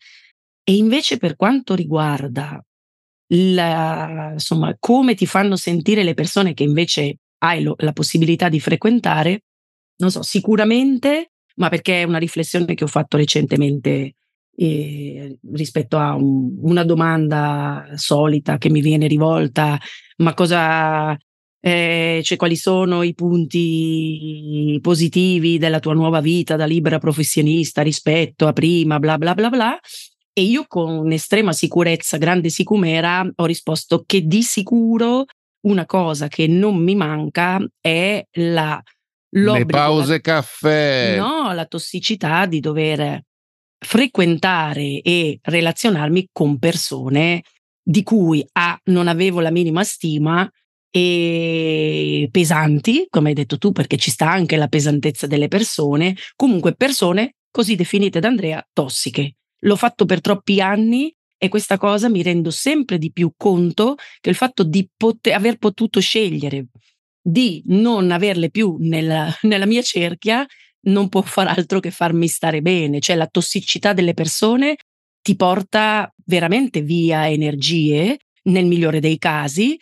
E 0.63 0.75
invece 0.75 1.17
per 1.17 1.35
quanto 1.35 1.75
riguarda 1.75 2.61
la, 3.29 4.31
insomma, 4.33 4.75
come 4.79 5.15
ti 5.15 5.25
fanno 5.25 5.55
sentire 5.55 6.03
le 6.03 6.13
persone 6.13 6.53
che 6.53 6.63
invece 6.63 7.17
hai 7.39 7.61
lo, 7.61 7.75
la 7.79 7.93
possibilità 7.93 8.49
di 8.49 8.59
frequentare, 8.59 9.43
non 9.97 10.11
so, 10.11 10.23
sicuramente, 10.23 11.31
ma 11.55 11.69
perché 11.69 12.01
è 12.01 12.05
una 12.05 12.17
riflessione 12.17 12.73
che 12.73 12.83
ho 12.83 12.87
fatto 12.87 13.17
recentemente 13.17 14.15
eh, 14.55 15.37
rispetto 15.53 15.97
a 15.97 16.15
un, 16.15 16.57
una 16.61 16.83
domanda 16.83 17.87
solita 17.95 18.57
che 18.57 18.69
mi 18.69 18.81
viene 18.81 19.07
rivolta, 19.07 19.79
ma 20.17 20.33
cosa 20.33 21.17
eh, 21.59 22.21
cioè 22.23 22.37
quali 22.37 22.55
sono 22.55 23.03
i 23.03 23.13
punti 23.13 24.79
positivi 24.81 25.57
della 25.57 25.79
tua 25.79 25.93
nuova 25.93 26.21
vita 26.21 26.55
da 26.55 26.65
libera 26.65 26.99
professionista 26.99 27.81
rispetto 27.81 28.47
a 28.47 28.53
prima, 28.53 28.99
bla 28.99 29.17
bla 29.17 29.33
bla 29.33 29.49
bla. 29.49 29.79
E 30.33 30.43
io 30.43 30.65
con 30.67 31.11
estrema 31.11 31.51
sicurezza, 31.51 32.17
grande 32.17 32.49
sicumera, 32.49 33.27
ho 33.35 33.45
risposto 33.45 34.03
che 34.05 34.21
di 34.21 34.43
sicuro 34.43 35.25
una 35.61 35.85
cosa 35.85 36.27
che 36.27 36.47
non 36.47 36.77
mi 36.77 36.95
manca 36.95 37.59
è 37.81 38.23
la 38.33 38.81
le 39.29 39.65
pause 39.65 40.13
la, 40.13 40.19
caffè. 40.19 41.17
No, 41.17 41.51
la 41.53 41.65
tossicità 41.65 42.45
di 42.45 42.59
dover 42.59 43.21
frequentare 43.77 45.01
e 45.01 45.39
relazionarmi 45.41 46.29
con 46.31 46.57
persone 46.57 47.43
di 47.81 48.03
cui 48.03 48.45
A 48.53 48.79
non 48.85 49.07
avevo 49.07 49.39
la 49.39 49.51
minima 49.51 49.83
stima 49.83 50.49
e 50.89 52.29
pesanti, 52.31 53.07
come 53.09 53.29
hai 53.29 53.35
detto 53.35 53.57
tu, 53.57 53.71
perché 53.71 53.97
ci 53.97 54.09
sta 54.09 54.29
anche 54.29 54.55
la 54.55 54.67
pesantezza 54.67 55.27
delle 55.27 55.47
persone, 55.47 56.15
comunque 56.35 56.75
persone 56.75 57.35
così 57.51 57.75
definite 57.75 58.19
da 58.19 58.27
Andrea 58.27 58.65
tossiche. 58.71 59.35
L'ho 59.61 59.75
fatto 59.75 60.05
per 60.05 60.21
troppi 60.21 60.61
anni 60.61 61.13
e 61.37 61.49
questa 61.49 61.77
cosa 61.77 62.09
mi 62.09 62.23
rendo 62.23 62.49
sempre 62.51 62.97
di 62.97 63.11
più 63.11 63.31
conto 63.35 63.95
che 64.19 64.29
il 64.29 64.35
fatto 64.35 64.63
di 64.63 64.89
poter, 64.95 65.33
aver 65.33 65.57
potuto 65.57 65.99
scegliere 65.99 66.67
di 67.21 67.61
non 67.65 68.11
averle 68.11 68.49
più 68.49 68.77
nella, 68.79 69.29
nella 69.43 69.65
mia 69.65 69.81
cerchia 69.81 70.45
non 70.87 71.09
può 71.09 71.21
far 71.21 71.47
altro 71.47 71.79
che 71.79 71.91
farmi 71.91 72.27
stare 72.27 72.61
bene, 72.61 72.99
cioè 72.99 73.15
la 73.15 73.27
tossicità 73.27 73.93
delle 73.93 74.13
persone 74.13 74.77
ti 75.21 75.35
porta 75.35 76.11
veramente 76.25 76.81
via 76.81 77.29
energie 77.29 78.17
nel 78.43 78.65
migliore 78.65 79.01
dei 79.01 79.17
casi, 79.17 79.77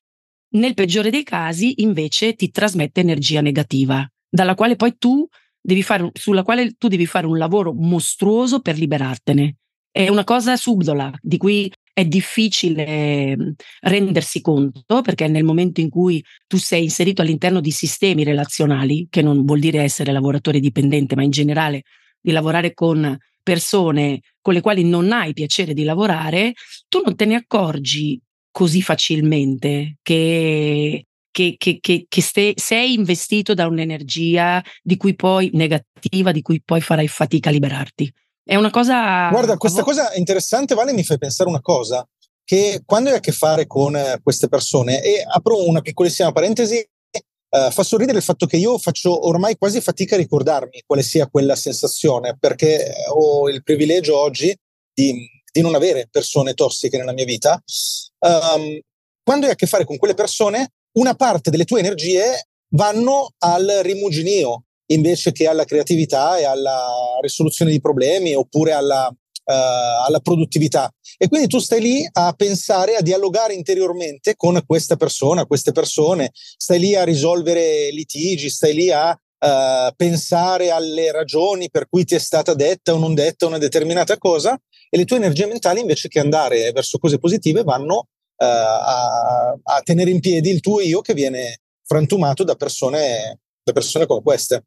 nel 0.55 0.73
peggiore 0.73 1.09
dei 1.09 1.23
casi 1.23 1.81
invece 1.81 2.33
ti 2.33 2.49
trasmette 2.49 3.01
energia 3.01 3.41
negativa, 3.41 4.07
dalla 4.29 4.55
quale 4.55 4.75
poi 4.75 4.95
tu 4.97 5.27
devi 5.61 5.83
fare, 5.83 6.09
sulla 6.13 6.43
quale 6.43 6.73
tu 6.77 6.87
devi 6.87 7.05
fare 7.05 7.25
un 7.25 7.37
lavoro 7.37 7.73
mostruoso 7.73 8.59
per 8.59 8.77
liberartene. 8.77 9.55
È 9.91 10.09
una 10.09 10.23
cosa 10.23 10.55
subdola 10.57 11.11
di 11.21 11.37
cui 11.37 11.71
è 11.93 12.05
difficile 12.05 13.37
mhmm, 13.37 13.53
rendersi 13.81 14.41
conto 14.41 15.01
perché 15.01 15.27
nel 15.27 15.45
momento 15.45 15.79
in 15.79 15.89
cui 15.89 16.21
tu 16.47 16.57
sei 16.57 16.83
inserito 16.83 17.21
all'interno 17.21 17.61
di 17.61 17.71
sistemi 17.71 18.23
relazionali, 18.23 19.07
che 19.09 19.21
non 19.21 19.45
vuol 19.45 19.59
dire 19.59 19.81
essere 19.81 20.11
lavoratore 20.11 20.59
dipendente, 20.59 21.15
ma 21.15 21.23
in 21.23 21.31
generale 21.31 21.83
di 22.19 22.31
lavorare 22.31 22.73
con 22.73 23.17
persone 23.41 24.21
con 24.41 24.53
le 24.53 24.61
quali 24.61 24.83
non 24.83 25.11
hai 25.11 25.33
piacere 25.33 25.73
di 25.73 25.83
lavorare, 25.83 26.53
tu 26.89 27.01
non 27.03 27.15
te 27.15 27.25
ne 27.25 27.35
accorgi 27.35 28.19
così 28.55 28.81
facilmente 28.81 29.97
che, 30.01 31.07
che, 31.29 31.55
che, 31.57 31.79
che, 31.81 32.05
che 32.07 32.21
ste, 32.21 32.53
sei 32.55 32.93
investito 32.93 33.53
da 33.53 33.67
un'energia 33.67 34.63
di 34.81 34.95
cui 34.95 35.13
poi 35.13 35.49
negativa, 35.51 36.31
di 36.31 36.41
cui 36.41 36.61
poi 36.63 36.79
farai 36.79 37.09
fatica 37.09 37.49
a 37.49 37.51
liberarti. 37.51 38.09
È 38.41 38.55
una 38.55 38.69
cosa. 38.69 39.27
Guarda, 39.27 39.57
questa 39.57 39.83
cosa 39.83 40.13
interessante, 40.15 40.73
Vale, 40.73 40.93
mi 40.93 41.03
fai 41.03 41.17
pensare 41.17 41.49
una 41.49 41.59
cosa: 41.59 42.07
che 42.45 42.81
quando 42.85 43.09
hai 43.09 43.17
a 43.17 43.19
che 43.19 43.33
fare 43.33 43.67
con 43.67 43.93
eh, 43.93 44.21
queste 44.23 44.47
persone, 44.47 45.03
e 45.03 45.21
apro 45.27 45.67
una 45.67 45.81
piccolissima 45.81 46.31
parentesi, 46.31 46.77
eh, 46.77 47.71
fa 47.71 47.83
sorridere 47.83 48.19
il 48.19 48.23
fatto 48.23 48.45
che 48.45 48.55
io 48.55 48.77
faccio 48.77 49.27
ormai 49.27 49.57
quasi 49.57 49.81
fatica 49.81 50.15
a 50.15 50.19
ricordarmi 50.19 50.81
quale 50.85 51.03
sia 51.03 51.27
quella 51.27 51.57
sensazione, 51.57 52.37
perché 52.39 52.89
ho 53.13 53.49
il 53.49 53.63
privilegio 53.63 54.17
oggi 54.17 54.55
di, 54.93 55.27
di 55.55 55.61
non 55.61 55.73
avere 55.73 56.09
persone 56.11 56.53
tossiche 56.53 56.97
nella 56.97 57.13
mia 57.13 57.23
vita. 57.23 57.63
Um, 58.19 58.77
quando 59.23 59.45
hai 59.45 59.53
a 59.53 59.55
che 59.55 59.67
fare 59.67 59.85
con 59.85 59.95
quelle 59.95 60.13
persone, 60.13 60.73
una 60.97 61.15
parte 61.15 61.49
delle 61.49 61.63
tue 61.63 61.79
energie 61.79 62.47
vanno 62.73 63.31
al 63.37 63.79
rimuginio, 63.81 64.65
invece 64.87 65.31
che 65.31 65.47
alla 65.47 65.63
creatività 65.63 66.37
e 66.37 66.43
alla 66.43 66.91
risoluzione 67.21 67.71
di 67.71 67.79
problemi 67.79 68.35
oppure 68.35 68.73
alla, 68.73 69.07
uh, 69.07 70.05
alla 70.05 70.19
produttività. 70.19 70.91
E 71.17 71.29
quindi 71.29 71.47
tu 71.47 71.59
stai 71.59 71.79
lì 71.79 72.05
a 72.11 72.33
pensare, 72.33 72.97
a 72.97 73.01
dialogare 73.01 73.53
interiormente 73.53 74.35
con 74.35 74.61
questa 74.65 74.97
persona, 74.97 75.45
queste 75.45 75.71
persone, 75.71 76.31
stai 76.33 76.79
lì 76.79 76.95
a 76.95 77.05
risolvere 77.05 77.91
litigi, 77.91 78.49
stai 78.49 78.73
lì 78.73 78.91
a 78.91 79.09
uh, 79.11 79.95
pensare 79.95 80.69
alle 80.71 81.13
ragioni 81.13 81.69
per 81.69 81.87
cui 81.87 82.03
ti 82.03 82.15
è 82.15 82.19
stata 82.19 82.53
detta 82.53 82.93
o 82.93 82.97
non 82.97 83.13
detta 83.13 83.45
una 83.45 83.57
determinata 83.57 84.17
cosa 84.17 84.59
e 84.89 84.97
le 84.97 85.05
tue 85.05 85.17
energie 85.17 85.45
mentali 85.45 85.81
invece 85.81 86.07
che 86.07 86.19
andare 86.19 86.71
verso 86.71 86.97
cose 86.97 87.17
positive 87.17 87.63
vanno 87.63 87.95
uh, 87.95 88.45
a, 88.45 89.57
a 89.61 89.81
tenere 89.83 90.11
in 90.11 90.19
piedi 90.19 90.49
il 90.49 90.59
tuo 90.59 90.81
io 90.81 91.01
che 91.01 91.13
viene 91.13 91.59
frantumato 91.83 92.43
da 92.43 92.55
persone, 92.55 93.39
da 93.63 93.71
persone 93.71 94.05
come 94.05 94.21
queste. 94.21 94.63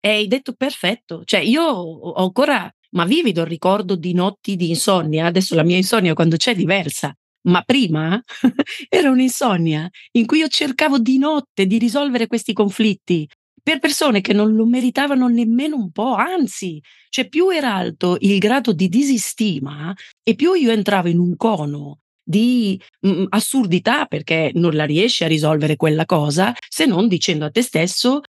E 0.00 0.08
hai 0.10 0.26
detto 0.28 0.52
perfetto. 0.52 1.22
Cioè, 1.24 1.40
io 1.40 1.62
ho 1.62 2.12
ancora, 2.14 2.70
ma 2.90 3.04
vivido 3.04 3.42
il 3.42 3.48
ricordo 3.48 3.96
di 3.96 4.14
notti 4.14 4.56
di 4.56 4.68
insonnia. 4.68 5.26
Adesso 5.26 5.54
la 5.54 5.64
mia 5.64 5.76
insonnia 5.76 6.14
quando 6.14 6.36
c'è 6.36 6.52
è 6.52 6.54
diversa. 6.54 7.14
Ma 7.48 7.62
prima 7.62 8.20
era 8.88 9.10
un'insonnia 9.10 9.88
in 10.12 10.26
cui 10.26 10.38
io 10.38 10.48
cercavo 10.48 10.98
di 10.98 11.18
notte 11.18 11.66
di 11.66 11.78
risolvere 11.78 12.26
questi 12.26 12.52
conflitti 12.52 13.26
per 13.68 13.80
persone 13.80 14.22
che 14.22 14.32
non 14.32 14.54
lo 14.54 14.64
meritavano 14.64 15.28
nemmeno 15.28 15.76
un 15.76 15.90
po', 15.90 16.14
anzi, 16.14 16.80
cioè 17.10 17.28
più 17.28 17.50
era 17.50 17.74
alto 17.74 18.16
il 18.20 18.38
grado 18.38 18.72
di 18.72 18.88
disistima 18.88 19.94
e 20.22 20.34
più 20.34 20.54
io 20.54 20.70
entravo 20.70 21.08
in 21.08 21.18
un 21.18 21.36
cono 21.36 21.98
di 22.24 22.80
mh, 23.00 23.10
mm, 23.10 23.24
assurdità 23.28 24.06
perché 24.06 24.52
non 24.54 24.72
la 24.72 24.86
riesci 24.86 25.22
a 25.22 25.28
risolvere 25.28 25.76
quella 25.76 26.06
cosa 26.06 26.54
se 26.66 26.86
non 26.86 27.08
dicendo 27.08 27.44
a 27.44 27.50
te 27.50 27.60
stesso 27.60 28.22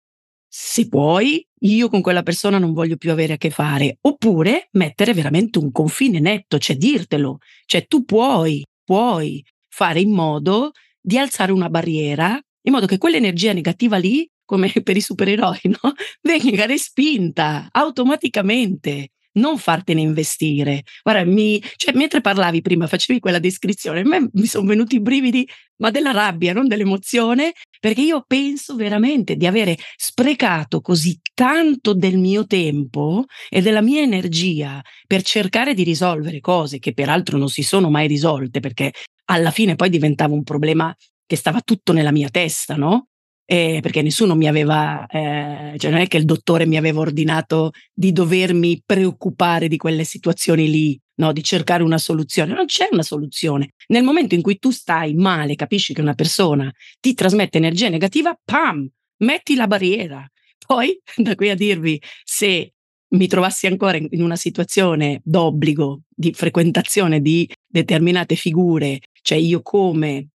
se 0.46 0.90
puoi, 0.90 1.46
io 1.62 1.88
con 1.88 2.02
quella 2.02 2.24
persona 2.24 2.58
non 2.58 2.74
voglio 2.74 2.98
più 2.98 3.12
avere 3.12 3.34
a 3.34 3.38
che 3.38 3.50
fare, 3.50 4.00
oppure 4.02 4.68
mettere 4.74 5.14
veramente 5.14 5.58
un 5.58 5.72
confine 5.72 6.20
netto, 6.20 6.58
cioè 6.58 6.76
dirtelo, 6.76 7.38
cioè 7.66 7.86
tu 7.88 8.04
puoi, 8.04 8.66
puoi 8.84 9.42
fare 9.70 10.02
in 10.02 10.12
modo 10.12 10.72
di 11.00 11.18
alzare 11.18 11.54
una 11.54 11.70
barriera 11.70 12.38
in 12.64 12.74
modo 12.74 12.88
che 12.88 12.98
quell'energia 12.98 13.54
negativa 13.54 13.96
lì, 13.98 14.28
come 14.50 14.72
per 14.82 14.98
i 14.98 15.02
supereroi, 15.02 15.60
no? 15.64 15.94
venga 16.24 16.66
respinta 16.66 17.68
automaticamente 17.72 19.12
non 19.34 19.60
fartene 19.60 20.02
investire. 20.02 20.82
Guarda, 21.04 21.24
mi, 21.24 21.62
cioè, 21.76 21.96
mentre 21.96 22.20
parlavi 22.20 22.62
prima, 22.62 22.88
facevi 22.88 23.20
quella 23.20 23.38
descrizione, 23.38 24.00
a 24.02 24.04
me 24.04 24.28
mi 24.34 24.48
sono 24.48 24.68
venuti 24.68 24.96
i 24.96 25.02
brividi, 25.02 25.48
ma 25.78 25.92
della 25.92 26.12
rabbia, 26.12 26.52
non 26.52 26.68
dell'emozione, 26.68 27.54
perché 27.80 28.02
io 28.02 28.24
penso 28.26 28.76
veramente 28.76 29.36
di 29.36 29.46
avere 29.46 29.78
sprecato 29.96 30.82
così 30.82 31.18
tanto 31.36 31.94
del 31.94 32.18
mio 32.18 32.48
tempo 32.48 33.26
e 33.50 33.62
della 33.62 33.82
mia 33.82 34.02
energia 34.02 34.82
per 35.06 35.22
cercare 35.22 35.76
di 35.76 35.84
risolvere 35.84 36.40
cose 36.40 36.80
che 36.80 36.94
peraltro 36.94 37.38
non 37.38 37.50
si 37.50 37.62
sono 37.62 37.92
mai 37.92 38.08
risolte, 38.08 38.60
perché 38.60 38.92
alla 39.26 39.52
fine 39.52 39.76
poi 39.76 39.90
diventava 39.90 40.34
un 40.34 40.44
problema 40.44 40.94
che 41.26 41.36
stava 41.36 41.62
tutto 41.62 41.94
nella 41.94 42.12
mia 42.12 42.30
testa, 42.30 42.76
no? 42.76 43.09
Eh, 43.52 43.80
perché 43.82 44.04
nessuno 44.04 44.36
mi 44.36 44.48
aveva, 44.48 45.08
eh, 45.08 45.74
cioè 45.78 45.90
non 45.90 46.02
è 46.02 46.08
che 46.08 46.18
il 46.18 46.26
dottore 46.26 46.68
mi 46.68 46.78
aveva 46.78 47.00
ordinato 47.00 47.72
di 47.92 48.12
dovermi 48.12 48.84
preoccupare 48.86 49.68
di 49.68 49.76
quelle 49.76 50.04
situazioni 50.04 50.70
lì, 50.70 51.00
no? 51.16 51.34
di 51.34 51.44
cercare 51.44 51.82
una 51.82 51.98
soluzione. 51.98 52.54
Non 52.54 52.68
c'è 52.68 52.90
una 52.92 53.02
soluzione. 53.02 53.72
Nel 53.88 54.04
momento 54.04 54.36
in 54.36 54.44
cui 54.44 54.60
tu 54.60 54.70
stai 54.70 55.16
male, 55.16 55.56
capisci 55.56 55.96
che 55.96 56.02
una 56.02 56.14
persona 56.14 56.72
ti 57.00 57.16
trasmette 57.16 57.58
energia 57.58 57.90
negativa, 57.90 58.40
pam, 58.46 58.88
metti 59.24 59.56
la 59.56 59.66
barriera. 59.66 60.30
Poi, 60.68 61.02
da 61.18 61.34
qui 61.34 61.50
a 61.50 61.56
dirvi 61.56 62.00
se 62.24 62.74
mi 63.16 63.26
trovassi 63.26 63.66
ancora 63.66 63.98
in 63.98 64.22
una 64.22 64.36
situazione 64.36 65.22
d'obbligo 65.24 66.02
di 66.08 66.34
frequentazione 66.34 67.20
di 67.20 67.52
determinate 67.66 68.36
figure, 68.36 69.00
cioè 69.24 69.40
io 69.40 69.64
come 69.64 70.28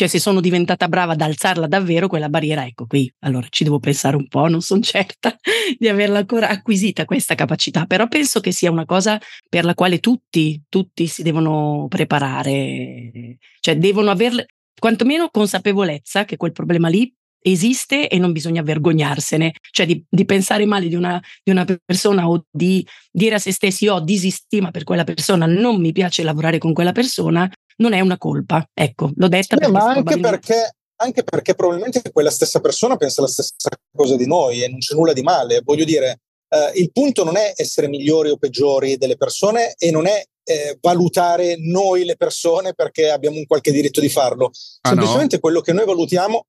cioè, 0.00 0.08
se 0.08 0.18
sono 0.18 0.40
diventata 0.40 0.88
brava 0.88 1.12
ad 1.12 1.20
alzarla 1.20 1.66
davvero, 1.66 2.08
quella 2.08 2.30
barriera, 2.30 2.64
ecco 2.64 2.86
qui, 2.86 3.12
allora 3.18 3.46
ci 3.50 3.64
devo 3.64 3.78
pensare 3.78 4.16
un 4.16 4.28
po', 4.28 4.48
non 4.48 4.62
sono 4.62 4.80
certa 4.80 5.36
di 5.78 5.88
averla 5.88 6.20
ancora 6.20 6.48
acquisita 6.48 7.04
questa 7.04 7.34
capacità, 7.34 7.84
però 7.84 8.08
penso 8.08 8.40
che 8.40 8.50
sia 8.50 8.70
una 8.70 8.86
cosa 8.86 9.20
per 9.46 9.66
la 9.66 9.74
quale 9.74 9.98
tutti, 9.98 10.62
tutti 10.70 11.06
si 11.06 11.22
devono 11.22 11.84
preparare, 11.90 13.36
cioè 13.60 13.76
devono 13.76 14.10
avere 14.10 14.46
quantomeno 14.78 15.28
consapevolezza 15.28 16.24
che 16.24 16.38
quel 16.38 16.52
problema 16.52 16.88
lì 16.88 17.14
esiste 17.42 18.08
e 18.08 18.18
non 18.18 18.32
bisogna 18.32 18.62
vergognarsene, 18.62 19.52
cioè 19.70 19.84
di, 19.84 20.02
di 20.08 20.24
pensare 20.24 20.64
male 20.64 20.88
di 20.88 20.94
una, 20.94 21.22
di 21.42 21.50
una, 21.50 21.66
persona 21.84 22.26
o 22.26 22.46
di 22.50 22.86
dire 23.10 23.34
a 23.34 23.38
se 23.38 23.52
stessi 23.52 23.86
ho 23.86 24.00
disistima 24.00 24.70
per 24.70 24.84
quella 24.84 25.04
persona, 25.04 25.44
non 25.44 25.78
mi 25.78 25.92
piace 25.92 26.22
lavorare 26.22 26.56
con 26.56 26.72
quella 26.72 26.92
persona, 26.92 27.50
non 27.80 27.92
è 27.92 28.00
una 28.00 28.18
colpa. 28.18 28.66
Ecco, 28.72 29.10
l'ho 29.14 29.28
detta. 29.28 29.56
Sì, 29.60 29.70
ma 29.70 29.84
anche 29.84 30.18
perché, 30.18 30.76
anche 30.96 31.22
perché 31.24 31.54
probabilmente 31.54 32.02
quella 32.12 32.30
stessa 32.30 32.60
persona 32.60 32.96
pensa 32.96 33.22
la 33.22 33.28
stessa 33.28 33.68
cosa 33.94 34.16
di 34.16 34.26
noi 34.26 34.62
e 34.62 34.68
non 34.68 34.78
c'è 34.78 34.94
nulla 34.94 35.12
di 35.12 35.22
male. 35.22 35.60
Voglio 35.64 35.84
dire, 35.84 36.20
eh, 36.48 36.72
il 36.80 36.92
punto 36.92 37.24
non 37.24 37.36
è 37.36 37.52
essere 37.56 37.88
migliori 37.88 38.30
o 38.30 38.36
peggiori 38.36 38.96
delle 38.96 39.16
persone 39.16 39.74
e 39.76 39.90
non 39.90 40.06
è 40.06 40.22
eh, 40.44 40.78
valutare 40.80 41.56
noi 41.58 42.04
le 42.04 42.16
persone 42.16 42.74
perché 42.74 43.10
abbiamo 43.10 43.36
un 43.36 43.46
qualche 43.46 43.72
diritto 43.72 44.00
di 44.00 44.08
farlo. 44.08 44.50
Ah, 44.82 44.88
Semplicemente 44.88 45.36
no? 45.36 45.40
quello 45.40 45.60
che 45.60 45.72
noi 45.72 45.86
valutiamo 45.86 46.44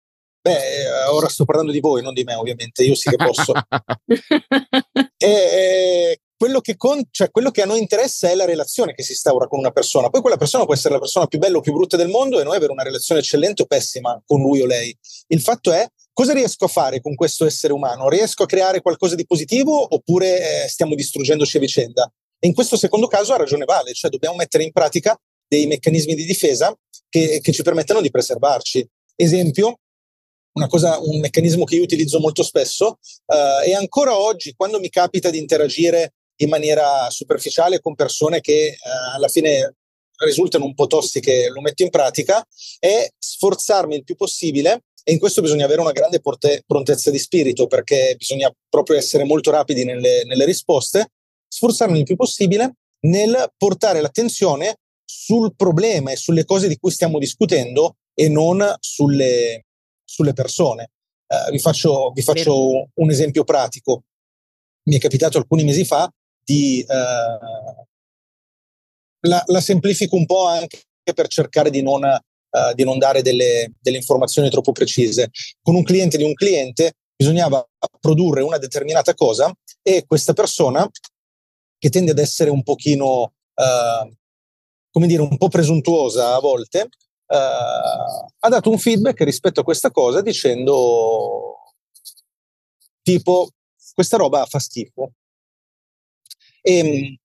Beh, 0.46 0.52
eh, 0.52 1.06
ora 1.10 1.28
sto 1.28 1.44
parlando 1.44 1.72
di 1.72 1.80
voi, 1.80 2.02
non 2.02 2.14
di 2.14 2.22
me, 2.22 2.34
ovviamente, 2.34 2.84
io 2.84 2.94
sì 2.94 3.10
che 3.10 3.16
posso. 3.16 3.52
e, 5.18 5.26
e, 5.26 6.20
quello 6.36 6.60
che, 6.60 6.76
con, 6.76 7.02
cioè, 7.10 7.30
quello 7.30 7.50
che 7.50 7.62
a 7.62 7.66
noi 7.66 7.78
interessa 7.78 8.28
è 8.28 8.34
la 8.34 8.44
relazione 8.44 8.92
che 8.92 9.02
si 9.02 9.12
instaura 9.12 9.46
con 9.46 9.58
una 9.58 9.70
persona. 9.70 10.10
Poi 10.10 10.20
quella 10.20 10.36
persona 10.36 10.64
può 10.64 10.74
essere 10.74 10.94
la 10.94 11.00
persona 11.00 11.26
più 11.26 11.38
bella 11.38 11.56
o 11.56 11.60
più 11.60 11.72
brutta 11.72 11.96
del 11.96 12.08
mondo 12.08 12.38
e 12.38 12.44
noi 12.44 12.56
avere 12.56 12.72
una 12.72 12.82
relazione 12.82 13.20
eccellente 13.20 13.62
o 13.62 13.66
pessima 13.66 14.20
con 14.24 14.40
lui 14.40 14.60
o 14.60 14.66
lei. 14.66 14.96
Il 15.28 15.40
fatto 15.40 15.72
è 15.72 15.86
cosa 16.12 16.32
riesco 16.32 16.66
a 16.66 16.68
fare 16.68 17.00
con 17.00 17.14
questo 17.14 17.46
essere 17.46 17.72
umano? 17.72 18.08
Riesco 18.08 18.42
a 18.42 18.46
creare 18.46 18.82
qualcosa 18.82 19.14
di 19.14 19.26
positivo 19.26 19.94
oppure 19.94 20.64
eh, 20.64 20.68
stiamo 20.68 20.94
distruggendoci 20.94 21.56
a 21.56 21.60
vicenda? 21.60 22.12
E 22.38 22.46
in 22.46 22.54
questo 22.54 22.76
secondo 22.76 23.06
caso 23.06 23.32
ha 23.32 23.38
ragione 23.38 23.64
Vale, 23.64 23.92
cioè 23.94 24.10
dobbiamo 24.10 24.36
mettere 24.36 24.62
in 24.64 24.72
pratica 24.72 25.18
dei 25.48 25.66
meccanismi 25.66 26.14
di 26.14 26.24
difesa 26.24 26.76
che, 27.08 27.40
che 27.40 27.52
ci 27.52 27.62
permettano 27.62 28.00
di 28.00 28.10
preservarci. 28.10 28.86
Esempio, 29.14 29.78
Cosa, 30.68 30.98
un 30.98 31.20
meccanismo 31.20 31.64
che 31.64 31.76
io 31.76 31.82
utilizzo 31.82 32.18
molto 32.18 32.42
spesso 32.42 32.98
uh, 33.26 33.62
e 33.62 33.74
ancora 33.74 34.18
oggi 34.18 34.54
quando 34.56 34.80
mi 34.80 34.88
capita 34.88 35.28
di 35.28 35.36
interagire 35.36 36.14
in 36.36 36.48
maniera 36.48 37.08
superficiale 37.10 37.80
con 37.80 37.94
persone 37.94 38.40
che 38.40 38.66
eh, 38.66 38.78
alla 39.14 39.28
fine 39.28 39.76
risultano 40.24 40.64
un 40.64 40.74
po' 40.74 40.86
tossiche 40.86 41.48
lo 41.48 41.60
metto 41.60 41.82
in 41.82 41.90
pratica, 41.90 42.44
è 42.78 43.08
sforzarmi 43.18 43.96
il 43.96 44.04
più 44.04 44.16
possibile 44.16 44.84
e 45.04 45.12
in 45.12 45.18
questo 45.18 45.40
bisogna 45.40 45.66
avere 45.66 45.80
una 45.80 45.92
grande 45.92 46.20
porte- 46.20 46.62
prontezza 46.66 47.10
di 47.10 47.18
spirito 47.18 47.66
perché 47.66 48.14
bisogna 48.16 48.50
proprio 48.68 48.96
essere 48.96 49.24
molto 49.24 49.50
rapidi 49.50 49.84
nelle, 49.84 50.24
nelle 50.24 50.44
risposte, 50.44 51.12
sforzarmi 51.48 51.98
il 51.98 52.04
più 52.04 52.16
possibile 52.16 52.76
nel 53.00 53.52
portare 53.56 54.00
l'attenzione 54.00 54.78
sul 55.04 55.54
problema 55.54 56.10
e 56.10 56.16
sulle 56.16 56.44
cose 56.44 56.66
di 56.66 56.76
cui 56.76 56.90
stiamo 56.90 57.18
discutendo 57.18 57.96
e 58.14 58.28
non 58.28 58.74
sulle, 58.80 59.66
sulle 60.04 60.32
persone. 60.32 60.90
Uh, 61.28 61.50
vi 61.50 61.58
faccio, 61.58 62.10
vi 62.12 62.22
faccio 62.22 62.88
un 62.92 63.10
esempio 63.10 63.44
pratico. 63.44 64.02
Mi 64.88 64.96
è 64.96 64.98
capitato 64.98 65.38
alcuni 65.38 65.64
mesi 65.64 65.84
fa 65.84 66.10
di... 66.46 66.84
Uh, 66.86 67.84
la, 69.26 69.42
la, 69.46 69.60
semplifico 69.60 70.14
un 70.14 70.24
po' 70.24 70.46
anche 70.46 70.84
per 71.12 71.26
cercare 71.26 71.68
di 71.70 71.82
non, 71.82 72.04
uh, 72.04 72.74
di 72.74 72.84
non 72.84 72.98
dare 72.98 73.22
delle, 73.22 73.72
delle 73.80 73.96
informazioni 73.96 74.48
troppo 74.50 74.70
precise. 74.70 75.30
Con 75.60 75.74
un 75.74 75.82
cliente 75.82 76.16
di 76.16 76.22
un 76.22 76.34
cliente 76.34 76.92
bisognava 77.16 77.66
produrre 77.98 78.42
una 78.42 78.58
determinata 78.58 79.14
cosa 79.14 79.52
e 79.82 80.04
questa 80.06 80.32
persona, 80.32 80.88
che 81.78 81.90
tende 81.90 82.12
ad 82.12 82.18
essere 82.18 82.50
un 82.50 82.62
pochino, 82.62 83.32
come 84.90 85.06
dire, 85.06 85.22
un 85.22 85.36
po' 85.36 85.48
presuntuosa 85.48 86.34
a 86.34 86.40
volte, 86.40 86.88
Uh, 87.28 88.24
ha 88.38 88.48
dato 88.48 88.70
un 88.70 88.78
feedback 88.78 89.22
rispetto 89.22 89.58
a 89.58 89.64
questa 89.64 89.90
cosa 89.90 90.20
dicendo 90.20 91.56
tipo 93.02 93.48
questa 93.94 94.16
roba 94.16 94.46
fa 94.46 94.60
schifo 94.60 95.10
e, 96.66 97.18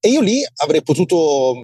e 0.00 0.08
io 0.08 0.20
lì 0.20 0.44
avrei 0.56 0.82
potuto 0.82 1.62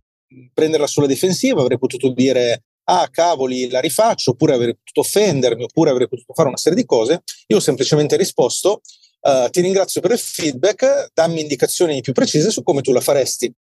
prenderla 0.55 0.87
sulla 0.87 1.07
difensiva 1.07 1.61
avrei 1.61 1.79
potuto 1.79 2.11
dire 2.13 2.65
ah 2.85 3.09
cavoli 3.11 3.69
la 3.69 3.81
rifaccio 3.81 4.31
oppure 4.31 4.55
avrei 4.55 4.75
potuto 4.75 5.01
offendermi 5.01 5.65
oppure 5.65 5.91
avrei 5.91 6.09
potuto 6.09 6.33
fare 6.33 6.49
una 6.49 6.57
serie 6.57 6.79
di 6.79 6.87
cose. 6.87 7.23
Io 7.49 7.57
ho 7.57 7.61
semplicemente 7.61 8.17
risposto 8.17 8.81
uh, 9.21 9.51
ti 9.51 9.61
ringrazio 9.61 10.01
per 10.01 10.13
il 10.13 10.19
feedback 10.19 11.11
dammi 11.13 11.41
indicazioni 11.41 12.01
più 12.01 12.13
precise 12.13 12.51
su 12.51 12.63
come 12.63 12.81
tu 12.81 12.93
la 12.93 13.01
faresti 13.01 13.53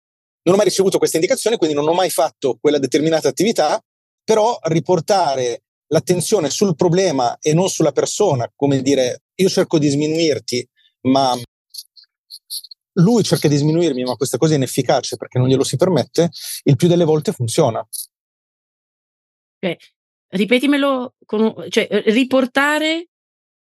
non 0.42 0.54
ho 0.54 0.56
mai 0.56 0.66
ricevuto 0.66 0.98
queste 0.98 1.16
indicazioni 1.16 1.56
quindi 1.56 1.74
non 1.74 1.88
ho 1.88 1.92
mai 1.92 2.10
fatto 2.10 2.56
quella 2.60 2.78
determinata 2.78 3.28
attività 3.28 3.82
però 4.22 4.58
riportare 4.62 5.62
l'attenzione 5.88 6.50
sul 6.50 6.74
problema 6.74 7.38
e 7.40 7.54
non 7.54 7.68
sulla 7.68 7.92
persona, 7.92 8.50
come 8.54 8.82
dire, 8.82 9.22
io 9.36 9.48
cerco 9.48 9.78
di 9.78 9.88
sminuirti, 9.88 10.68
ma 11.02 11.38
lui 12.96 13.22
cerca 13.22 13.48
di 13.48 13.56
sminuirmi, 13.56 14.02
ma 14.04 14.16
questa 14.16 14.38
cosa 14.38 14.52
è 14.52 14.56
inefficace 14.56 15.16
perché 15.16 15.38
non 15.38 15.48
glielo 15.48 15.64
si 15.64 15.76
permette, 15.76 16.30
il 16.64 16.76
più 16.76 16.88
delle 16.88 17.04
volte 17.04 17.32
funziona. 17.32 17.86
Okay. 19.58 19.76
Ripetimelo, 20.28 21.14
con, 21.24 21.66
cioè 21.68 21.88
riportare 22.06 23.08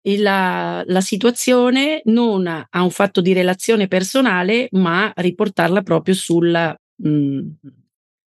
la, 0.02 0.84
la, 0.86 1.02
situazione 1.02 2.02
non 2.06 2.48
a 2.48 2.82
un 2.82 2.92
fatto 2.92 3.22
di 3.22 3.34
relazione 3.34 3.88
personale, 3.88 4.68
ma 4.72 5.12
riportarla 5.16 5.82
proprio 5.82 6.14
sulla 6.16 6.76
mh, 6.96 7.42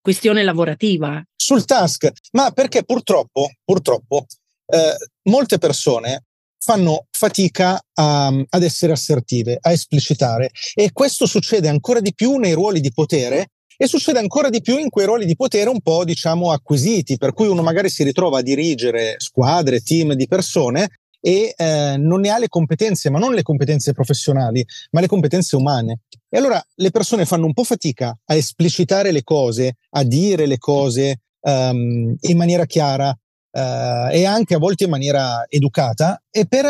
questione 0.00 0.42
lavorativa. 0.42 1.22
Sul 1.34 1.64
task, 1.64 2.10
ma 2.32 2.50
perché 2.50 2.84
purtroppo, 2.84 3.50
purtroppo 3.64 4.26
eh, 4.66 4.96
molte 5.30 5.58
persone 5.58 6.24
fanno 6.68 7.06
fatica 7.10 7.80
a, 7.94 8.26
ad 8.26 8.62
essere 8.62 8.92
assertive, 8.92 9.56
a 9.58 9.72
esplicitare 9.72 10.50
e 10.74 10.92
questo 10.92 11.24
succede 11.24 11.66
ancora 11.66 12.00
di 12.00 12.12
più 12.12 12.36
nei 12.36 12.52
ruoli 12.52 12.80
di 12.80 12.92
potere 12.92 13.52
e 13.74 13.86
succede 13.86 14.18
ancora 14.18 14.50
di 14.50 14.60
più 14.60 14.76
in 14.76 14.90
quei 14.90 15.06
ruoli 15.06 15.24
di 15.24 15.34
potere 15.34 15.70
un 15.70 15.80
po' 15.80 16.04
diciamo 16.04 16.52
acquisiti, 16.52 17.16
per 17.16 17.32
cui 17.32 17.46
uno 17.46 17.62
magari 17.62 17.88
si 17.88 18.02
ritrova 18.02 18.40
a 18.40 18.42
dirigere 18.42 19.14
squadre, 19.16 19.80
team 19.80 20.12
di 20.12 20.26
persone 20.26 20.90
e 21.18 21.54
eh, 21.56 21.96
non 21.96 22.20
ne 22.20 22.28
ha 22.28 22.38
le 22.38 22.48
competenze, 22.48 23.08
ma 23.08 23.18
non 23.18 23.32
le 23.32 23.42
competenze 23.42 23.94
professionali, 23.94 24.62
ma 24.90 25.00
le 25.00 25.06
competenze 25.06 25.56
umane. 25.56 26.00
E 26.28 26.36
allora 26.36 26.62
le 26.74 26.90
persone 26.90 27.24
fanno 27.24 27.46
un 27.46 27.54
po' 27.54 27.64
fatica 27.64 28.14
a 28.26 28.34
esplicitare 28.34 29.10
le 29.10 29.22
cose, 29.22 29.76
a 29.92 30.02
dire 30.02 30.44
le 30.44 30.58
cose 30.58 31.20
um, 31.40 32.14
in 32.20 32.36
maniera 32.36 32.66
chiara 32.66 33.16
uh, 33.52 34.10
e 34.10 34.24
anche 34.24 34.54
a 34.54 34.58
volte 34.58 34.84
in 34.84 34.90
maniera 34.90 35.44
educata 35.48 36.22
e 36.30 36.46
per, 36.46 36.66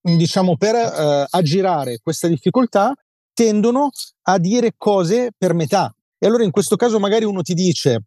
diciamo, 0.00 0.56
per 0.56 0.74
uh, 0.74 1.26
aggirare 1.28 1.98
questa 2.02 2.28
difficoltà 2.28 2.92
tendono 3.32 3.90
a 4.22 4.38
dire 4.38 4.74
cose 4.76 5.30
per 5.36 5.54
metà. 5.54 5.94
E 6.18 6.26
allora 6.26 6.44
in 6.44 6.50
questo 6.50 6.76
caso 6.76 6.98
magari 6.98 7.24
uno 7.24 7.42
ti 7.42 7.54
dice 7.54 8.04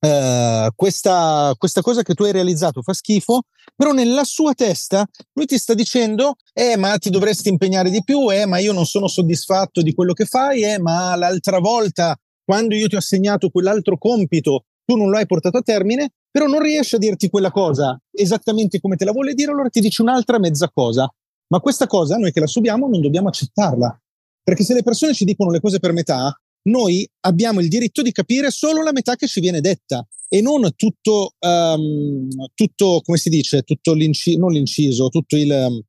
Uh, 0.00 0.68
questa, 0.76 1.52
questa, 1.58 1.80
cosa 1.80 2.02
che 2.02 2.14
tu 2.14 2.22
hai 2.22 2.30
realizzato 2.30 2.82
fa 2.82 2.92
schifo, 2.92 3.42
però 3.74 3.90
nella 3.90 4.22
sua 4.22 4.54
testa 4.54 5.04
lui 5.32 5.46
ti 5.46 5.58
sta 5.58 5.74
dicendo, 5.74 6.36
eh, 6.52 6.76
ma 6.76 6.96
ti 6.98 7.10
dovresti 7.10 7.48
impegnare 7.48 7.90
di 7.90 8.04
più, 8.04 8.30
eh, 8.32 8.46
ma 8.46 8.58
io 8.58 8.72
non 8.72 8.86
sono 8.86 9.08
soddisfatto 9.08 9.82
di 9.82 9.92
quello 9.94 10.12
che 10.12 10.24
fai, 10.24 10.62
eh, 10.62 10.78
ma 10.78 11.16
l'altra 11.16 11.58
volta, 11.58 12.16
quando 12.44 12.76
io 12.76 12.86
ti 12.86 12.94
ho 12.94 12.98
assegnato 12.98 13.48
quell'altro 13.48 13.98
compito, 13.98 14.66
tu 14.84 14.96
non 14.96 15.10
lo 15.10 15.16
hai 15.16 15.26
portato 15.26 15.56
a 15.56 15.62
termine, 15.62 16.12
però 16.30 16.46
non 16.46 16.60
riesce 16.60 16.96
a 16.96 16.98
dirti 16.98 17.28
quella 17.28 17.50
cosa 17.50 17.98
esattamente 18.12 18.80
come 18.80 18.96
te 18.96 19.04
la 19.04 19.12
vuole 19.12 19.34
dire, 19.34 19.50
allora 19.52 19.68
ti 19.68 19.80
dice 19.80 20.02
un'altra 20.02 20.38
mezza 20.38 20.70
cosa. 20.70 21.12
Ma 21.48 21.60
questa 21.60 21.86
cosa, 21.86 22.16
noi 22.16 22.32
che 22.32 22.40
la 22.40 22.46
subiamo, 22.46 22.88
non 22.88 23.00
dobbiamo 23.00 23.28
accettarla. 23.28 24.00
Perché 24.42 24.64
se 24.64 24.74
le 24.74 24.82
persone 24.82 25.14
ci 25.14 25.24
dicono 25.24 25.50
le 25.50 25.60
cose 25.60 25.78
per 25.78 25.92
metà, 25.92 26.34
noi 26.68 27.08
abbiamo 27.20 27.60
il 27.60 27.68
diritto 27.68 28.02
di 28.02 28.12
capire 28.12 28.50
solo 28.50 28.82
la 28.82 28.92
metà 28.92 29.16
che 29.16 29.26
ci 29.26 29.40
viene 29.40 29.60
detta 29.60 30.06
e 30.28 30.42
non 30.42 30.70
tutto, 30.76 31.34
um, 31.38 32.28
tutto 32.54 33.00
come 33.02 33.16
si 33.16 33.30
dice, 33.30 33.62
tutto 33.62 33.94
l'inciso, 33.94 34.38
non 34.38 34.52
l'inciso, 34.52 35.08
tutto 35.08 35.36
il... 35.36 35.50
Um, 35.50 35.82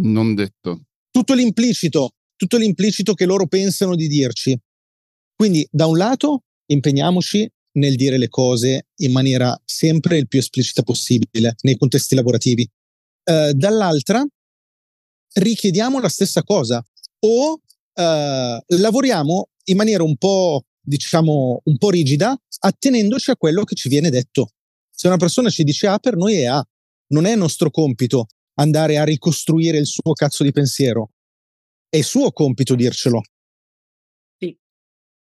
non 0.00 0.34
detto. 0.34 0.82
Tutto 1.10 1.34
l'implicito, 1.34 2.12
tutto 2.36 2.56
l'implicito 2.56 3.14
che 3.14 3.24
loro 3.24 3.46
pensano 3.46 3.96
di 3.96 4.06
dirci. 4.06 4.56
Quindi, 5.34 5.66
da 5.70 5.86
un 5.86 5.96
lato, 5.96 6.44
impegniamoci 6.66 7.50
nel 7.78 7.96
dire 7.96 8.18
le 8.18 8.28
cose 8.28 8.88
in 8.96 9.12
maniera 9.12 9.58
sempre 9.64 10.18
il 10.18 10.28
più 10.28 10.38
esplicita 10.38 10.82
possibile 10.82 11.56
nei 11.62 11.76
contesti 11.76 12.14
lavorativi. 12.14 12.68
Uh, 13.24 13.52
dall'altra, 13.52 14.24
richiediamo 15.34 16.00
la 16.00 16.08
stessa 16.08 16.42
cosa 16.42 16.84
o 17.20 17.52
uh, 17.52 17.60
lavoriamo 18.66 19.48
in 19.64 19.76
maniera 19.76 20.02
un 20.02 20.16
po', 20.16 20.64
diciamo, 20.80 21.60
un 21.64 21.76
po' 21.76 21.90
rigida, 21.90 22.36
attenendoci 22.60 23.30
a 23.30 23.36
quello 23.36 23.64
che 23.64 23.74
ci 23.74 23.88
viene 23.88 24.10
detto. 24.10 24.52
Se 24.90 25.06
una 25.06 25.16
persona 25.16 25.50
ci 25.50 25.62
dice 25.62 25.86
A, 25.86 25.98
per 25.98 26.16
noi 26.16 26.34
è 26.34 26.46
A. 26.46 26.64
Non 27.10 27.24
è 27.24 27.34
nostro 27.36 27.70
compito 27.70 28.26
andare 28.54 28.98
a 28.98 29.04
ricostruire 29.04 29.78
il 29.78 29.86
suo 29.86 30.12
cazzo 30.12 30.42
di 30.42 30.52
pensiero. 30.52 31.10
È 31.88 32.02
suo 32.02 32.32
compito 32.32 32.74
dircelo. 32.74 33.22
Sì, 34.36 34.56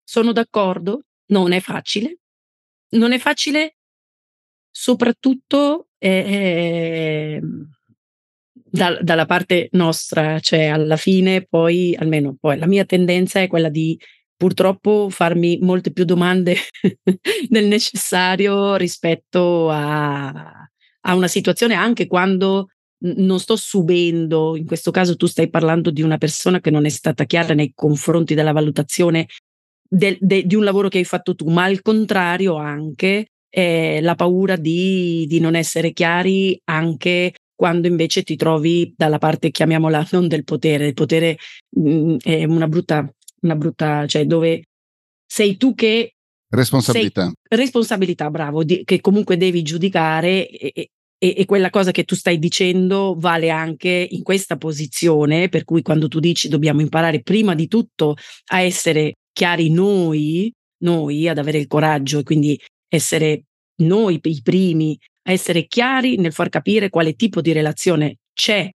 sono 0.02 0.32
d'accordo, 0.32 1.02
non 1.26 1.52
è 1.52 1.60
facile. 1.60 2.18
Non 2.90 3.12
è 3.12 3.18
facile 3.18 3.76
soprattutto 4.70 5.88
eh, 5.98 7.40
da, 8.52 8.98
dalla 9.00 9.24
parte 9.24 9.68
nostra, 9.72 10.38
cioè 10.40 10.66
alla 10.66 10.96
fine 10.96 11.46
poi, 11.46 11.96
almeno 11.98 12.36
poi 12.38 12.58
la 12.58 12.66
mia 12.66 12.84
tendenza 12.84 13.40
è 13.40 13.48
quella 13.48 13.70
di 13.70 13.98
purtroppo 14.36 15.08
farmi 15.08 15.58
molte 15.62 15.92
più 15.92 16.04
domande 16.04 16.56
del 17.48 17.66
necessario 17.66 18.76
rispetto 18.76 19.70
a, 19.70 20.68
a 21.00 21.14
una 21.14 21.28
situazione 21.28 21.74
anche 21.74 22.06
quando 22.06 22.68
non 22.98 23.38
sto 23.40 23.56
subendo, 23.56 24.56
in 24.56 24.66
questo 24.66 24.90
caso 24.90 25.16
tu 25.16 25.26
stai 25.26 25.48
parlando 25.48 25.90
di 25.90 26.02
una 26.02 26.18
persona 26.18 26.60
che 26.60 26.70
non 26.70 26.86
è 26.86 26.88
stata 26.88 27.24
chiara 27.24 27.54
nei 27.54 27.72
confronti 27.74 28.34
della 28.34 28.52
valutazione 28.52 29.26
del, 29.88 30.16
de, 30.20 30.44
di 30.46 30.54
un 30.54 30.64
lavoro 30.64 30.88
che 30.88 30.98
hai 30.98 31.04
fatto 31.04 31.34
tu, 31.34 31.48
ma 31.48 31.64
al 31.64 31.82
contrario 31.82 32.56
anche 32.56 33.26
eh, 33.48 34.00
la 34.00 34.14
paura 34.14 34.56
di, 34.56 35.26
di 35.28 35.40
non 35.40 35.54
essere 35.54 35.92
chiari 35.92 36.60
anche 36.64 37.32
quando 37.54 37.86
invece 37.86 38.22
ti 38.22 38.36
trovi 38.36 38.92
dalla 38.96 39.18
parte, 39.18 39.50
chiamiamola, 39.50 40.08
non 40.12 40.28
del 40.28 40.44
potere, 40.44 40.88
il 40.88 40.94
potere 40.94 41.38
mh, 41.70 41.90
mm, 41.90 42.16
è 42.22 42.44
una 42.44 42.68
brutta 42.68 43.10
una 43.46 43.56
brutta, 43.56 44.06
cioè 44.06 44.26
dove 44.26 44.64
sei 45.24 45.56
tu 45.56 45.74
che... 45.74 46.12
Responsabilità. 46.48 47.24
Sei, 47.24 47.58
responsabilità, 47.58 48.30
bravo, 48.30 48.62
di, 48.62 48.82
che 48.84 49.00
comunque 49.00 49.36
devi 49.36 49.62
giudicare 49.62 50.48
e, 50.48 50.72
e, 50.74 50.88
e, 51.18 51.44
quella 51.44 51.70
cosa 51.70 51.90
che 51.90 52.04
tu 52.04 52.14
stai 52.14 52.38
dicendo 52.38 53.16
vale 53.18 53.50
anche 53.50 54.06
in 54.10 54.22
questa 54.22 54.56
posizione, 54.56 55.48
per 55.48 55.64
cui 55.64 55.82
quando 55.82 56.08
tu 56.08 56.20
dici 56.20 56.48
dobbiamo 56.48 56.80
imparare 56.80 57.22
prima 57.22 57.54
di 57.54 57.66
tutto 57.66 58.16
a 58.52 58.60
essere 58.60 59.14
chiari 59.36 59.70
noi, 59.70 60.50
noi, 60.78 61.28
ad 61.28 61.36
avere 61.36 61.58
il 61.58 61.66
coraggio 61.66 62.20
e 62.20 62.22
quindi 62.22 62.58
essere 62.88 63.42
noi 63.82 64.18
i 64.22 64.40
primi 64.42 64.98
a 65.24 65.32
essere 65.32 65.66
chiari 65.66 66.16
nel 66.16 66.32
far 66.32 66.48
capire 66.48 66.88
quale 66.88 67.14
tipo 67.14 67.42
di 67.42 67.52
relazione 67.52 68.16
c'è 68.32 68.70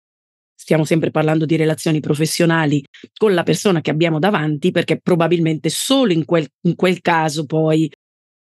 stiamo 0.54 0.84
sempre 0.84 1.12
parlando 1.12 1.46
di 1.46 1.56
relazioni 1.56 2.02
professionali 2.02 2.84
con 3.18 3.34
la 3.34 3.44
persona 3.44 3.80
che 3.80 3.92
abbiamo 3.92 4.20
davanti, 4.20 4.72
perché 4.72 5.00
probabilmente 5.00 5.70
solo 5.70 6.12
in 6.12 6.26
quel, 6.26 6.46
in 6.68 6.76
quel 6.76 7.00
caso 7.00 7.46
poi 7.46 7.90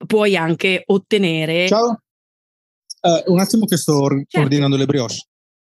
puoi 0.07 0.35
anche 0.35 0.81
ottenere. 0.87 1.67
Ciao, 1.67 1.99
uh, 3.01 3.31
un 3.31 3.39
attimo 3.39 3.65
che 3.65 3.77
sto 3.77 4.07
certo. 4.07 4.39
ordinando 4.39 4.77
le 4.77 4.85
brioche. 4.85 5.15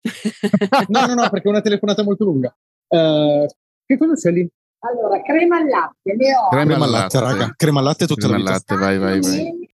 no, 0.90 1.06
no, 1.06 1.14
no, 1.14 1.30
perché 1.30 1.48
è 1.48 1.50
una 1.50 1.62
telefonata 1.62 2.04
molto 2.04 2.26
lunga. 2.26 2.54
Uh, 2.88 3.46
che 3.86 3.98
cosa 3.98 4.16
c'è 4.16 4.32
lì? 4.32 4.50
Allora, 4.86 5.22
crema 5.22 5.58
al 5.58 5.68
latte, 5.68 6.16
le 6.16 6.36
ho. 6.36 6.50
Crema, 6.50 6.66
crema 6.66 6.86
al 6.86 6.92
latte, 6.92 7.20
latte, 7.20 7.20
raga. 7.20 7.54
Crema 7.56 7.80
al 7.80 7.86
latte 7.86 8.08
tutta 8.08 8.28
crema 8.28 8.34
la 8.34 8.38
vita. 8.40 8.52
Latte, 8.52 8.76
vai, 8.76 8.98
vai, 8.98 9.22
vai. 9.22 9.72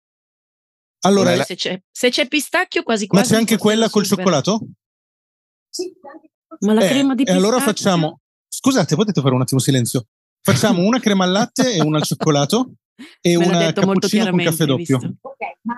Allora, 1.00 1.44
se 1.44 1.54
c'è, 1.54 1.82
se 1.90 2.10
c'è 2.10 2.28
pistacchio 2.28 2.82
quasi 2.82 3.06
quasi. 3.06 3.24
Ma 3.24 3.30
c'è 3.30 3.40
anche 3.40 3.56
quella 3.56 3.88
col 3.88 4.04
super. 4.04 4.24
cioccolato? 4.24 4.66
Sì, 5.70 5.92
Ma 6.60 6.74
la 6.74 6.82
eh, 6.82 6.88
crema 6.88 7.14
di 7.14 7.24
pistacchio? 7.24 7.32
E 7.32 7.46
allora 7.46 7.64
facciamo... 7.64 8.20
Scusate, 8.48 8.96
potete 8.96 9.20
fare 9.20 9.34
un 9.34 9.40
attimo 9.40 9.60
silenzio? 9.60 10.06
Facciamo 10.42 10.82
una 10.82 10.98
crema 10.98 11.24
al 11.24 11.30
latte 11.30 11.72
e 11.72 11.80
una 11.80 11.98
al 11.98 12.02
cioccolato 12.02 12.72
e 13.20 13.36
Me 13.38 13.46
una 13.46 13.72
cappuccino 13.72 14.30
con 14.30 14.42
caffè 14.42 14.64
doppio. 14.64 14.96
Okay, 14.96 15.56
ma... 15.62 15.76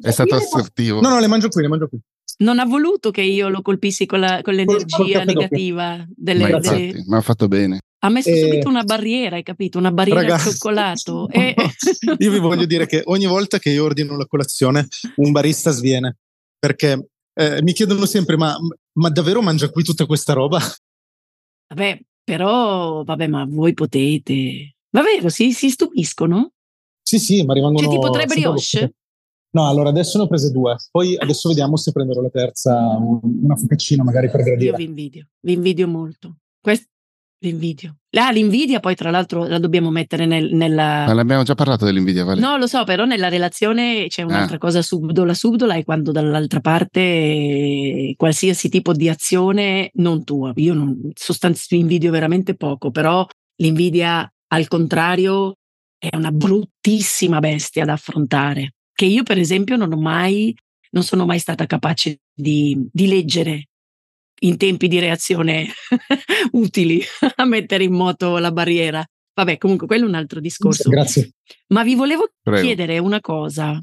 È 0.00 0.10
stato 0.10 0.34
assertivo. 0.34 1.00
No, 1.00 1.08
no, 1.08 1.18
le 1.18 1.26
mangio 1.26 1.48
qui, 1.48 1.62
le 1.62 1.68
mangio 1.68 1.88
qui. 1.88 1.98
Non 2.38 2.58
ha 2.58 2.64
voluto 2.64 3.10
che 3.10 3.22
io 3.22 3.48
lo 3.48 3.62
colpissi 3.62 4.06
con, 4.06 4.20
la, 4.20 4.40
con 4.42 4.54
l'energia 4.54 5.24
col 5.24 5.26
negativa 5.26 6.04
delle, 6.08 6.48
ma, 6.48 6.56
infatti, 6.56 7.04
ma 7.06 7.16
ha 7.16 7.22
fatto 7.22 7.48
bene. 7.48 7.80
Ha 8.00 8.08
messo 8.10 8.28
eh, 8.28 8.40
subito 8.40 8.68
una 8.68 8.84
barriera, 8.84 9.36
hai 9.36 9.42
capito? 9.42 9.78
Una 9.78 9.90
barriera 9.90 10.20
ragazzi, 10.20 10.48
al 10.48 10.52
cioccolato. 10.52 11.28
e... 11.32 11.54
io 12.18 12.30
vi 12.30 12.38
voglio 12.38 12.64
dire 12.64 12.86
che 12.86 13.02
ogni 13.04 13.26
volta 13.26 13.58
che 13.58 13.70
io 13.70 13.84
ordino 13.84 14.16
la 14.16 14.26
colazione, 14.26 14.86
un 15.16 15.32
barista 15.32 15.70
sviene 15.70 16.18
perché 16.58 17.08
eh, 17.34 17.62
mi 17.62 17.72
chiedono 17.72 18.06
sempre: 18.06 18.36
ma, 18.36 18.56
ma 18.98 19.08
davvero 19.10 19.42
mangia 19.42 19.70
qui 19.70 19.82
tutta 19.82 20.06
questa 20.06 20.32
roba? 20.32 20.60
Vabbè, 21.68 22.00
però, 22.22 23.02
vabbè, 23.02 23.26
ma 23.26 23.44
voi 23.48 23.74
potete. 23.74 24.76
Va 24.90 25.02
vero, 25.02 25.28
si, 25.28 25.52
si 25.52 25.70
stupiscono? 25.70 26.52
Sì, 27.02 27.18
sì, 27.18 27.44
ma 27.44 27.54
rimangono. 27.54 27.86
Cioè, 27.86 27.94
tipo 27.94 28.10
tre 28.10 28.26
brioche? 28.26 28.92
No, 29.50 29.66
allora 29.66 29.88
adesso 29.88 30.18
ne 30.18 30.24
ho 30.24 30.28
prese 30.28 30.50
due, 30.50 30.76
poi 30.90 31.16
adesso 31.16 31.48
vediamo 31.48 31.76
se 31.76 31.90
prenderò 31.90 32.20
la 32.20 32.28
terza, 32.28 32.76
una 32.98 33.56
focaccina 33.56 34.04
magari 34.04 34.30
per 34.30 34.42
gradire. 34.42 34.70
Io 34.70 34.76
vi 34.76 34.84
invidio, 34.84 35.28
vi 35.40 35.52
invidio 35.54 35.88
molto. 35.88 36.36
Quest- 36.60 36.90
L'invidio. 37.40 37.98
Ah, 38.16 38.32
l'invidia 38.32 38.80
poi 38.80 38.96
tra 38.96 39.10
l'altro 39.10 39.46
la 39.46 39.60
dobbiamo 39.60 39.90
mettere 39.90 40.26
nel, 40.26 40.52
nella... 40.54 41.04
Ma 41.06 41.12
l'abbiamo 41.12 41.44
già 41.44 41.54
parlato 41.54 41.84
dell'invidia, 41.84 42.24
Vale. 42.24 42.40
No, 42.40 42.56
lo 42.56 42.66
so, 42.66 42.82
però 42.82 43.04
nella 43.04 43.28
relazione 43.28 44.06
c'è 44.08 44.22
un'altra 44.22 44.56
ah. 44.56 44.58
cosa 44.58 44.82
subdola. 44.82 45.34
Subdola 45.34 45.74
è 45.74 45.84
quando 45.84 46.10
dall'altra 46.10 46.58
parte 46.60 48.14
qualsiasi 48.16 48.68
tipo 48.68 48.92
di 48.92 49.08
azione 49.08 49.90
non 49.94 50.24
tua. 50.24 50.52
Io 50.56 50.74
non, 50.74 51.10
sostanzi, 51.14 51.76
invidio 51.76 52.10
veramente 52.10 52.56
poco, 52.56 52.90
però 52.90 53.24
l'invidia 53.56 54.28
al 54.48 54.66
contrario 54.66 55.54
è 55.96 56.14
una 56.16 56.32
bruttissima 56.32 57.38
bestia 57.38 57.84
da 57.84 57.92
affrontare, 57.92 58.74
che 58.92 59.04
io 59.04 59.22
per 59.22 59.38
esempio 59.38 59.76
non 59.76 59.92
ho 59.92 60.00
mai, 60.00 60.52
non 60.90 61.04
sono 61.04 61.24
mai 61.24 61.38
stata 61.38 61.66
capace 61.66 62.18
di, 62.34 62.88
di 62.90 63.06
leggere 63.06 63.67
in 64.40 64.56
tempi 64.56 64.88
di 64.88 64.98
reazione 64.98 65.66
utili 66.52 67.02
a 67.36 67.44
mettere 67.44 67.84
in 67.84 67.92
moto 67.92 68.38
la 68.38 68.52
barriera. 68.52 69.04
Vabbè, 69.34 69.58
comunque 69.58 69.86
quello 69.86 70.04
è 70.04 70.08
un 70.08 70.14
altro 70.14 70.40
discorso. 70.40 70.88
Grazie. 70.88 71.30
Ma 71.68 71.82
vi 71.84 71.94
volevo 71.94 72.30
Prego. 72.42 72.64
chiedere 72.64 72.98
una 72.98 73.20
cosa 73.20 73.80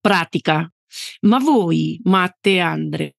pratica. 0.00 0.68
Ma 1.22 1.38
voi, 1.38 2.00
Matte 2.04 2.50
e 2.50 2.58
Andre, 2.60 3.14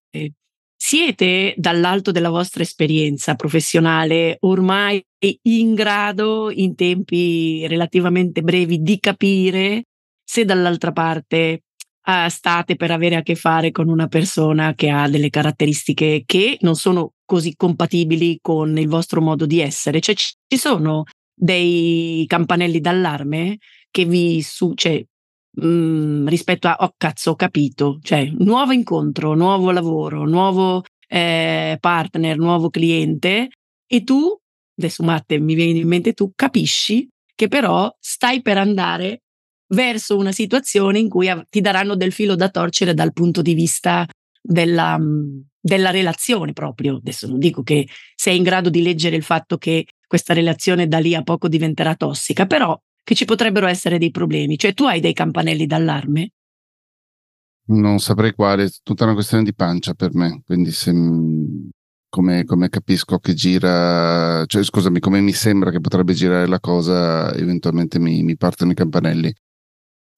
siete 0.85 1.55
dall'alto 1.57 2.11
della 2.11 2.29
vostra 2.29 2.61
esperienza 2.61 3.33
professionale 3.33 4.37
ormai 4.41 5.03
in 5.43 5.73
grado, 5.73 6.51
in 6.51 6.75
tempi 6.75 7.65
relativamente 7.65 8.43
brevi, 8.43 8.81
di 8.81 8.99
capire 8.99 9.85
se 10.23 10.45
dall'altra 10.45 10.91
parte 10.91 11.63
uh, 12.05 12.27
state 12.29 12.75
per 12.75 12.91
avere 12.91 13.15
a 13.15 13.21
che 13.21 13.35
fare 13.35 13.71
con 13.71 13.89
una 13.89 14.07
persona 14.07 14.73
che 14.73 14.89
ha 14.89 15.07
delle 15.09 15.29
caratteristiche 15.29 16.23
che 16.25 16.57
non 16.61 16.75
sono 16.75 17.13
così 17.25 17.55
compatibili 17.55 18.39
con 18.41 18.77
il 18.77 18.87
vostro 18.87 19.21
modo 19.21 19.45
di 19.45 19.59
essere. 19.59 19.99
Cioè 19.99 20.15
ci 20.15 20.57
sono 20.57 21.03
dei 21.33 22.23
campanelli 22.27 22.79
d'allarme 22.79 23.57
che 23.91 24.05
vi 24.05 24.41
su, 24.41 24.73
cioè, 24.75 25.03
mh, 25.51 25.67
mm, 25.67 26.27
rispetto 26.27 26.67
a 26.67 26.77
oh 26.79 26.93
cazzo 26.97 27.31
ho 27.31 27.35
capito, 27.35 27.99
cioè 28.01 28.29
nuovo 28.37 28.71
incontro, 28.71 29.33
nuovo 29.35 29.71
lavoro, 29.71 30.25
nuovo 30.25 30.83
eh, 31.07 31.77
partner, 31.79 32.37
nuovo 32.37 32.69
cliente 32.69 33.49
e 33.87 34.03
tu, 34.03 34.35
adesso 34.77 35.03
Matte 35.03 35.39
mi 35.39 35.53
viene 35.53 35.79
in 35.79 35.87
mente 35.87 36.13
tu, 36.13 36.31
capisci 36.35 37.07
che 37.35 37.47
però 37.47 37.93
stai 37.99 38.41
per 38.41 38.57
andare 38.57 39.23
verso 39.67 40.17
una 40.17 40.31
situazione 40.31 40.99
in 40.99 41.09
cui 41.09 41.29
ti 41.49 41.61
daranno 41.61 41.95
del 41.95 42.11
filo 42.11 42.35
da 42.35 42.49
torcere 42.49 42.93
dal 42.93 43.13
punto 43.13 43.41
di 43.41 43.53
vista 43.53 44.07
della, 44.41 44.99
della 45.59 45.89
relazione 45.89 46.53
proprio. 46.53 46.97
Adesso 46.97 47.27
non 47.27 47.39
dico 47.39 47.63
che 47.63 47.87
sei 48.15 48.37
in 48.37 48.43
grado 48.43 48.69
di 48.69 48.81
leggere 48.81 49.15
il 49.15 49.23
fatto 49.23 49.57
che 49.57 49.85
questa 50.07 50.33
relazione 50.33 50.87
da 50.87 50.99
lì 50.99 51.15
a 51.15 51.23
poco 51.23 51.47
diventerà 51.47 51.95
tossica, 51.95 52.45
però 52.45 52.79
che 53.03 53.15
ci 53.15 53.25
potrebbero 53.25 53.67
essere 53.67 53.97
dei 53.97 54.11
problemi. 54.11 54.57
Cioè 54.57 54.73
tu 54.73 54.85
hai 54.85 54.99
dei 54.99 55.13
campanelli 55.13 55.65
d'allarme? 55.65 56.29
Non 57.67 57.99
saprei 57.99 58.33
quale, 58.33 58.65
è 58.65 58.69
tutta 58.83 59.05
una 59.05 59.13
questione 59.13 59.43
di 59.43 59.55
pancia 59.55 59.95
per 59.95 60.13
me, 60.13 60.43
quindi 60.45 60.71
se, 60.71 60.91
come, 62.09 62.43
come, 62.43 62.69
capisco 62.69 63.17
che 63.17 63.33
gira, 63.33 64.45
cioè 64.45 64.63
scusami, 64.63 64.99
come 64.99 65.19
mi 65.19 65.33
sembra 65.33 65.71
che 65.71 65.81
potrebbe 65.81 66.13
girare 66.13 66.45
la 66.45 66.59
cosa, 66.59 67.33
eventualmente 67.33 67.97
mi, 67.97 68.21
mi 68.21 68.37
partono 68.37 68.71
i 68.71 68.75
campanelli. 68.75 69.33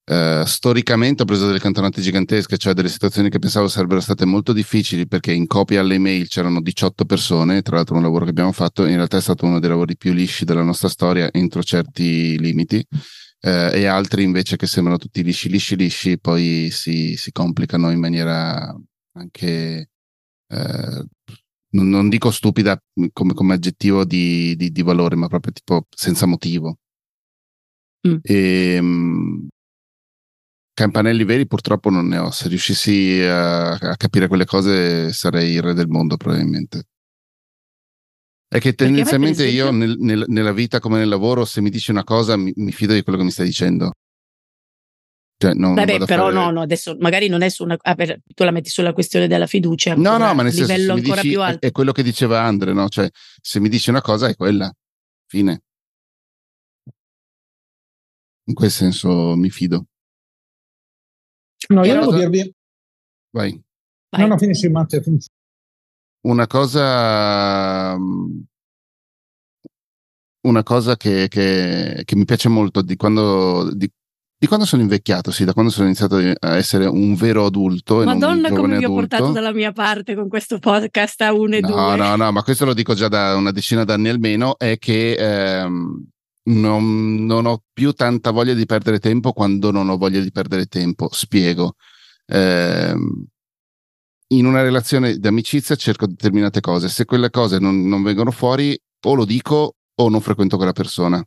Uh, 0.10 0.46
storicamente 0.46 1.24
ho 1.24 1.26
preso 1.26 1.48
delle 1.48 1.60
cantonate 1.60 2.00
gigantesche, 2.00 2.58
cioè 2.58 2.72
delle 2.72 2.88
situazioni 2.88 3.30
che 3.30 3.40
pensavo 3.40 3.68
sarebbero 3.68 4.00
state 4.00 4.24
molto 4.24 4.54
difficili 4.54 5.06
perché 5.06 5.34
in 5.34 5.48
copia 5.48 5.82
alle 5.82 5.98
mail 5.98 6.30
c'erano 6.30 6.62
18 6.62 7.04
persone, 7.04 7.62
tra 7.62 7.76
l'altro 7.76 7.98
un 7.98 8.04
lavoro 8.04 8.24
che 8.24 8.30
abbiamo 8.30 8.54
fatto, 8.54 8.86
in 8.86 8.96
realtà 8.96 9.18
è 9.18 9.22
stato 9.22 9.46
uno 9.46 9.60
dei 9.60 9.68
lavori 9.68 9.98
più 9.98 10.14
lisci 10.14 10.46
della 10.46 10.64
nostra 10.64 10.88
storia 10.88 11.30
entro 11.34 11.62
certi 11.62 12.40
limiti, 12.40 12.78
uh, 12.88 13.50
e 13.74 13.86
altri 13.86 14.24
invece 14.24 14.56
che 14.56 14.66
sembrano 14.66 14.98
tutti 14.98 15.22
lisci, 15.24 15.50
lisci, 15.50 15.76
lisci, 15.76 16.18
poi 16.18 16.70
si, 16.72 17.18
si 17.18 17.34
complicano 17.34 17.92
in 17.92 18.00
maniera 18.00 18.74
anche, 19.12 19.90
uh, 20.54 21.06
non, 21.72 21.90
non, 21.90 22.08
dico 22.08 22.32
stupida 22.32 22.82
come, 23.12 23.34
come 23.34 23.54
aggettivo 23.56 24.06
di, 24.06 24.56
di, 24.56 24.72
di, 24.72 24.82
valore, 24.84 25.18
ma 25.18 25.28
proprio 25.28 25.52
tipo 25.52 25.86
senza 25.90 26.26
motivo. 26.26 26.78
Mm. 28.08 28.18
E, 28.22 28.74
ehm, 28.76 29.48
campanelli 30.78 31.24
veri 31.24 31.48
purtroppo 31.48 31.90
non 31.90 32.08
ne 32.08 32.20
ho. 32.20 32.30
Se 32.30 32.48
riuscissi 32.48 33.20
a, 33.24 33.72
a, 33.72 33.96
capire 33.96 34.28
quelle 34.28 34.46
cose 34.46 35.12
sarei 35.12 35.54
il 35.54 35.64
re 35.64 35.74
del 35.74 35.88
mondo 35.88 36.18
probabilmente. 36.18 36.84
È 38.48 38.60
che 38.60 38.74
tendenzialmente 38.74 39.48
io 39.48 39.72
nel, 39.72 39.96
nel, 39.98 40.26
nella 40.28 40.54
vita 40.54 40.80
come 40.80 41.00
nel 41.00 41.10
lavoro, 41.10 41.46
se 41.46 41.62
mi 41.62 41.72
dici 41.72 41.90
una 41.90 42.04
cosa, 42.04 42.38
mi, 42.38 42.54
mi 42.58 42.72
fido 42.72 42.94
di 42.94 43.02
quello 43.02 43.18
che 43.18 43.24
mi 43.24 43.32
stai 43.32 43.48
dicendo. 43.48 43.92
Cioè, 45.40 45.54
non, 45.54 45.74
Vabbè, 45.74 46.06
però 46.06 46.26
fare... 46.26 46.34
no, 46.36 46.52
no, 46.52 46.62
adesso 46.62 46.96
magari 47.00 47.28
non 47.28 47.42
è 47.42 47.50
su 47.50 47.64
una. 47.64 47.76
Ah, 47.82 47.96
per, 47.96 48.22
tu 48.24 48.44
la 48.44 48.52
metti 48.52 48.70
sulla 48.70 48.94
questione 48.94 49.28
della 49.28 49.48
fiducia. 49.48 49.96
No, 49.96 50.18
no, 50.18 50.34
ma 50.36 50.44
nel 50.44 50.54
senso 50.54 50.72
livello 50.72 50.94
ancora 50.94 51.22
dici, 51.22 51.34
più 51.34 51.42
alto. 51.42 51.66
È, 51.66 51.70
è, 51.70 51.72
quello 51.72 51.92
che 51.92 52.04
diceva 52.04 52.42
Andre, 52.44 52.74
no? 52.74 52.88
Cioè, 52.88 53.10
se 53.42 53.60
mi 53.60 53.68
dici 53.70 53.90
una 53.90 54.02
cosa 54.02 54.28
è 54.28 54.36
quella. 54.36 54.72
Fine. 55.26 55.62
In 58.46 58.54
quel 58.54 58.72
senso 58.72 59.36
mi 59.36 59.50
fido. 59.50 59.88
No, 61.68 61.86
io 61.86 62.00
devo 62.00 62.16
dirvi. 62.16 62.54
Vai. 63.32 63.62
Vai. 64.10 64.22
No, 64.22 64.28
no, 64.28 64.38
finisci, 64.38 64.70
Matteo, 64.70 65.02
finisci. 65.02 65.30
Una 66.22 66.48
cosa. 66.48 67.98
Mm, 67.98 68.42
una 70.48 70.64
cosa 70.64 70.96
che, 70.96 71.28
che, 71.28 72.04
che 72.06 72.16
mi 72.16 72.26
piace 72.26 72.48
molto 72.48 72.82
di 72.82 72.96
quando, 72.96 73.70
di, 73.74 73.90
di 74.38 74.48
quando 74.48 74.66
sono 74.66 74.82
invecchiato, 74.82 75.30
sì, 75.30 75.44
da 75.44 75.54
quando 75.54 75.72
sono 75.72 75.88
iniziato 75.88 76.16
a 76.16 76.56
essere 76.56 76.86
un 76.86 77.16
vero 77.16 77.46
adulto. 77.46 78.04
Madonna, 78.04 78.50
come 78.50 78.78
vi 78.78 78.86
ho 78.86 78.94
portato 78.94 79.32
dalla 79.32 79.52
mia 79.52 79.74
parte 79.74 80.16
con 80.16 80.30
questo 80.30 80.58
podcast 80.60 81.22
a 81.22 81.34
1 81.34 81.56
e 81.56 81.60
2. 81.60 81.70
No, 81.70 81.96
no, 81.96 82.16
no, 82.16 82.32
ma 82.32 82.44
questo 82.44 82.64
lo 82.64 82.74
dico 82.74 82.94
già 82.94 83.10
da 83.10 83.36
una 83.36 83.52
decina 83.52 83.84
d'anni 83.84 84.08
almeno, 84.08 84.58
è 84.58 84.78
che 84.78 85.14
ehm, 85.14 86.08
non, 86.48 87.26
non, 87.26 87.46
ho 87.46 87.64
più 87.74 87.92
tanta 87.94 88.32
voglia 88.32 88.54
di 88.54 88.66
perdere 88.66 89.00
tempo 89.00 89.34
quando 89.34 89.72
non 89.72 89.90
ho 89.90 89.98
voglia 89.98 90.20
di 90.20 90.32
perdere 90.32 90.66
tempo. 90.66 91.10
Spiego. 91.12 91.76
Eh, 92.26 92.96
in 94.30 94.46
una 94.46 94.62
relazione 94.62 95.18
di 95.18 95.28
amicizia 95.28 95.76
cerco 95.76 96.08
determinate 96.08 96.60
cose. 96.60 96.90
Se 96.90 97.06
quelle 97.06 97.30
cose 97.30 97.60
non, 97.60 97.88
non, 97.88 98.04
vengono 98.04 98.32
fuori, 98.32 98.78
o 99.06 99.14
lo 99.14 99.26
dico 99.26 99.76
o 99.96 100.10
non 100.10 100.22
frequento 100.22 100.58
quella 100.58 100.74
persona. 100.74 101.24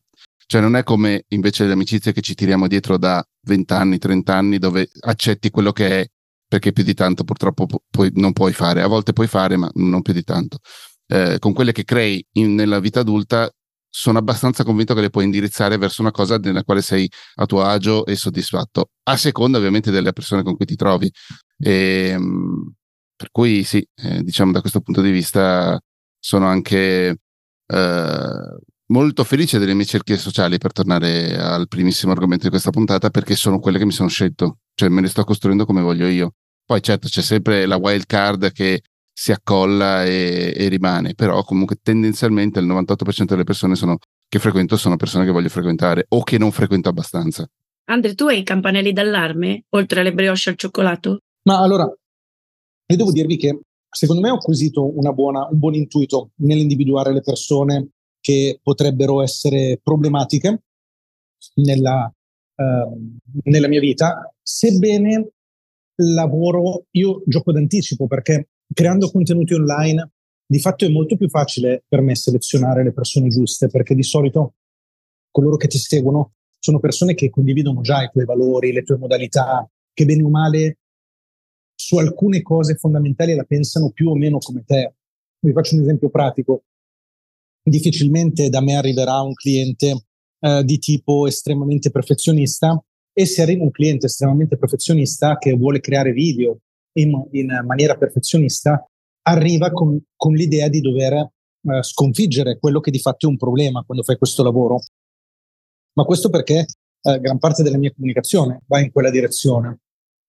Cioè, 0.46 0.60
non 0.60 0.76
è 0.76 0.82
come 0.82 1.24
invece 1.28 1.66
le 1.66 1.72
amicizie 1.72 2.12
che 2.12 2.20
ci 2.20 2.34
tiriamo 2.34 2.66
dietro 2.66 2.98
da 2.98 3.24
20 3.46 3.72
anni, 3.72 3.98
30 3.98 4.34
anni, 4.34 4.58
dove 4.58 4.88
accetti 5.00 5.50
quello 5.50 5.72
che 5.72 6.00
è, 6.00 6.06
perché 6.48 6.72
più 6.72 6.82
di 6.82 6.94
tanto 6.94 7.24
purtroppo 7.24 7.66
pu- 7.66 8.10
non 8.14 8.32
puoi 8.32 8.52
fare. 8.52 8.82
A 8.82 8.88
volte 8.88 9.12
puoi 9.12 9.28
fare, 9.28 9.56
ma 9.56 9.70
non 9.74 10.02
più 10.02 10.12
di 10.12 10.24
tanto. 10.24 10.58
eh, 11.12 11.38
con 11.40 11.52
quelle 11.52 11.72
che 11.72 11.84
crei 11.84 12.24
in, 12.34 12.54
nella 12.54 12.78
vita 12.80 13.00
adulta, 13.00 13.50
sono 13.90 14.18
abbastanza 14.18 14.64
convinto 14.64 14.94
che 14.94 15.00
le 15.00 15.10
puoi 15.10 15.24
indirizzare 15.24 15.76
verso 15.76 16.00
una 16.00 16.12
cosa 16.12 16.38
nella 16.38 16.62
quale 16.62 16.80
sei 16.80 17.10
a 17.36 17.46
tuo 17.46 17.62
agio 17.62 18.06
e 18.06 18.16
soddisfatto, 18.16 18.90
a 19.04 19.16
seconda 19.16 19.58
ovviamente 19.58 19.90
delle 19.90 20.12
persone 20.12 20.42
con 20.42 20.56
cui 20.56 20.64
ti 20.64 20.76
trovi. 20.76 21.10
E, 21.58 22.10
ehm, 22.14 22.72
per 23.16 23.30
cui 23.30 23.64
sì, 23.64 23.86
eh, 23.96 24.22
diciamo 24.22 24.52
da 24.52 24.60
questo 24.60 24.80
punto 24.80 25.02
di 25.02 25.10
vista 25.10 25.78
sono 26.18 26.46
anche 26.46 27.18
eh, 27.66 28.58
molto 28.86 29.24
felice 29.24 29.58
delle 29.58 29.74
mie 29.74 29.84
cerchie 29.84 30.16
sociali 30.16 30.58
per 30.58 30.72
tornare 30.72 31.36
al 31.38 31.68
primissimo 31.68 32.12
argomento 32.12 32.44
di 32.44 32.50
questa 32.50 32.70
puntata 32.70 33.10
perché 33.10 33.34
sono 33.36 33.58
quelle 33.58 33.78
che 33.78 33.84
mi 33.84 33.92
sono 33.92 34.08
scelto, 34.08 34.58
cioè 34.74 34.88
me 34.88 35.00
le 35.00 35.08
sto 35.08 35.24
costruendo 35.24 35.66
come 35.66 35.82
voglio 35.82 36.06
io. 36.06 36.34
Poi 36.64 36.80
certo 36.82 37.08
c'è 37.08 37.22
sempre 37.22 37.66
la 37.66 37.76
wild 37.76 38.06
card 38.06 38.52
che 38.52 38.82
si 39.20 39.32
accolla 39.32 40.06
e, 40.06 40.54
e 40.56 40.68
rimane, 40.68 41.12
però 41.12 41.44
comunque 41.44 41.76
tendenzialmente 41.82 42.58
il 42.58 42.66
98% 42.66 43.24
delle 43.24 43.44
persone 43.44 43.74
sono, 43.74 43.98
che 44.26 44.38
frequento 44.38 44.78
sono 44.78 44.96
persone 44.96 45.26
che 45.26 45.30
voglio 45.30 45.50
frequentare 45.50 46.06
o 46.08 46.22
che 46.22 46.38
non 46.38 46.50
frequento 46.52 46.88
abbastanza. 46.88 47.46
Andre, 47.90 48.14
tu 48.14 48.28
hai 48.28 48.38
i 48.38 48.42
campanelli 48.44 48.94
d'allarme 48.94 49.64
oltre 49.70 50.00
alle 50.00 50.14
brioche 50.14 50.48
al 50.48 50.56
cioccolato? 50.56 51.18
Ma 51.42 51.58
allora, 51.60 51.84
io 51.84 52.96
devo 52.96 53.12
dirvi 53.12 53.36
che 53.36 53.60
secondo 53.90 54.22
me 54.22 54.30
ho 54.30 54.36
acquisito 54.36 54.90
buona, 55.12 55.46
un 55.50 55.58
buon 55.58 55.74
intuito 55.74 56.30
nell'individuare 56.36 57.12
le 57.12 57.20
persone 57.20 57.88
che 58.20 58.58
potrebbero 58.62 59.20
essere 59.20 59.78
problematiche 59.82 60.62
nella, 61.56 62.10
uh, 62.54 63.18
nella 63.42 63.68
mia 63.68 63.80
vita, 63.80 64.32
sebbene 64.40 65.32
lavoro, 65.96 66.86
io 66.92 67.22
gioco 67.26 67.52
d'anticipo 67.52 68.06
perché 68.06 68.48
creando 68.72 69.10
contenuti 69.10 69.54
online, 69.54 70.10
di 70.46 70.58
fatto 70.58 70.84
è 70.84 70.88
molto 70.88 71.16
più 71.16 71.28
facile 71.28 71.84
per 71.86 72.00
me 72.00 72.14
selezionare 72.14 72.82
le 72.82 72.92
persone 72.92 73.28
giuste, 73.28 73.68
perché 73.68 73.94
di 73.94 74.02
solito 74.02 74.54
coloro 75.30 75.56
che 75.56 75.68
ti 75.68 75.78
seguono 75.78 76.34
sono 76.58 76.80
persone 76.80 77.14
che 77.14 77.30
condividono 77.30 77.80
già 77.80 78.02
i 78.02 78.10
tuoi 78.10 78.24
valori, 78.24 78.72
le 78.72 78.82
tue 78.82 78.98
modalità, 78.98 79.68
che 79.92 80.04
bene 80.04 80.22
o 80.22 80.28
male 80.28 80.78
su 81.74 81.96
alcune 81.96 82.42
cose 82.42 82.74
fondamentali 82.74 83.34
la 83.34 83.44
pensano 83.44 83.90
più 83.90 84.10
o 84.10 84.14
meno 84.14 84.38
come 84.38 84.64
te. 84.64 84.94
Vi 85.40 85.52
faccio 85.52 85.76
un 85.76 85.82
esempio 85.82 86.10
pratico. 86.10 86.64
Difficilmente 87.62 88.50
da 88.50 88.60
me 88.60 88.76
arriverà 88.76 89.20
un 89.20 89.32
cliente 89.32 90.04
eh, 90.40 90.62
di 90.64 90.78
tipo 90.78 91.26
estremamente 91.26 91.90
perfezionista 91.90 92.82
e 93.12 93.24
se 93.24 93.42
arriva 93.42 93.62
un 93.62 93.70
cliente 93.70 94.06
estremamente 94.06 94.58
perfezionista 94.58 95.38
che 95.38 95.52
vuole 95.54 95.80
creare 95.80 96.12
video 96.12 96.58
in, 96.98 97.26
in 97.32 97.62
maniera 97.66 97.96
perfezionista, 97.96 98.84
arriva 99.22 99.70
con, 99.70 100.00
con 100.16 100.34
l'idea 100.34 100.68
di 100.68 100.80
dover 100.80 101.12
eh, 101.14 101.82
sconfiggere 101.82 102.58
quello 102.58 102.80
che 102.80 102.90
di 102.90 102.98
fatto 102.98 103.26
è 103.26 103.30
un 103.30 103.36
problema 103.36 103.82
quando 103.84 104.02
fai 104.02 104.16
questo 104.16 104.42
lavoro. 104.42 104.80
Ma 105.94 106.04
questo 106.04 106.30
perché 106.30 106.66
eh, 107.02 107.20
gran 107.20 107.38
parte 107.38 107.62
della 107.62 107.78
mia 107.78 107.92
comunicazione 107.92 108.62
va 108.66 108.80
in 108.80 108.90
quella 108.90 109.10
direzione. 109.10 109.78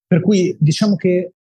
Per 0.06 0.22
cui 0.22 0.56
diciamo 0.60 0.96
che 0.96 1.34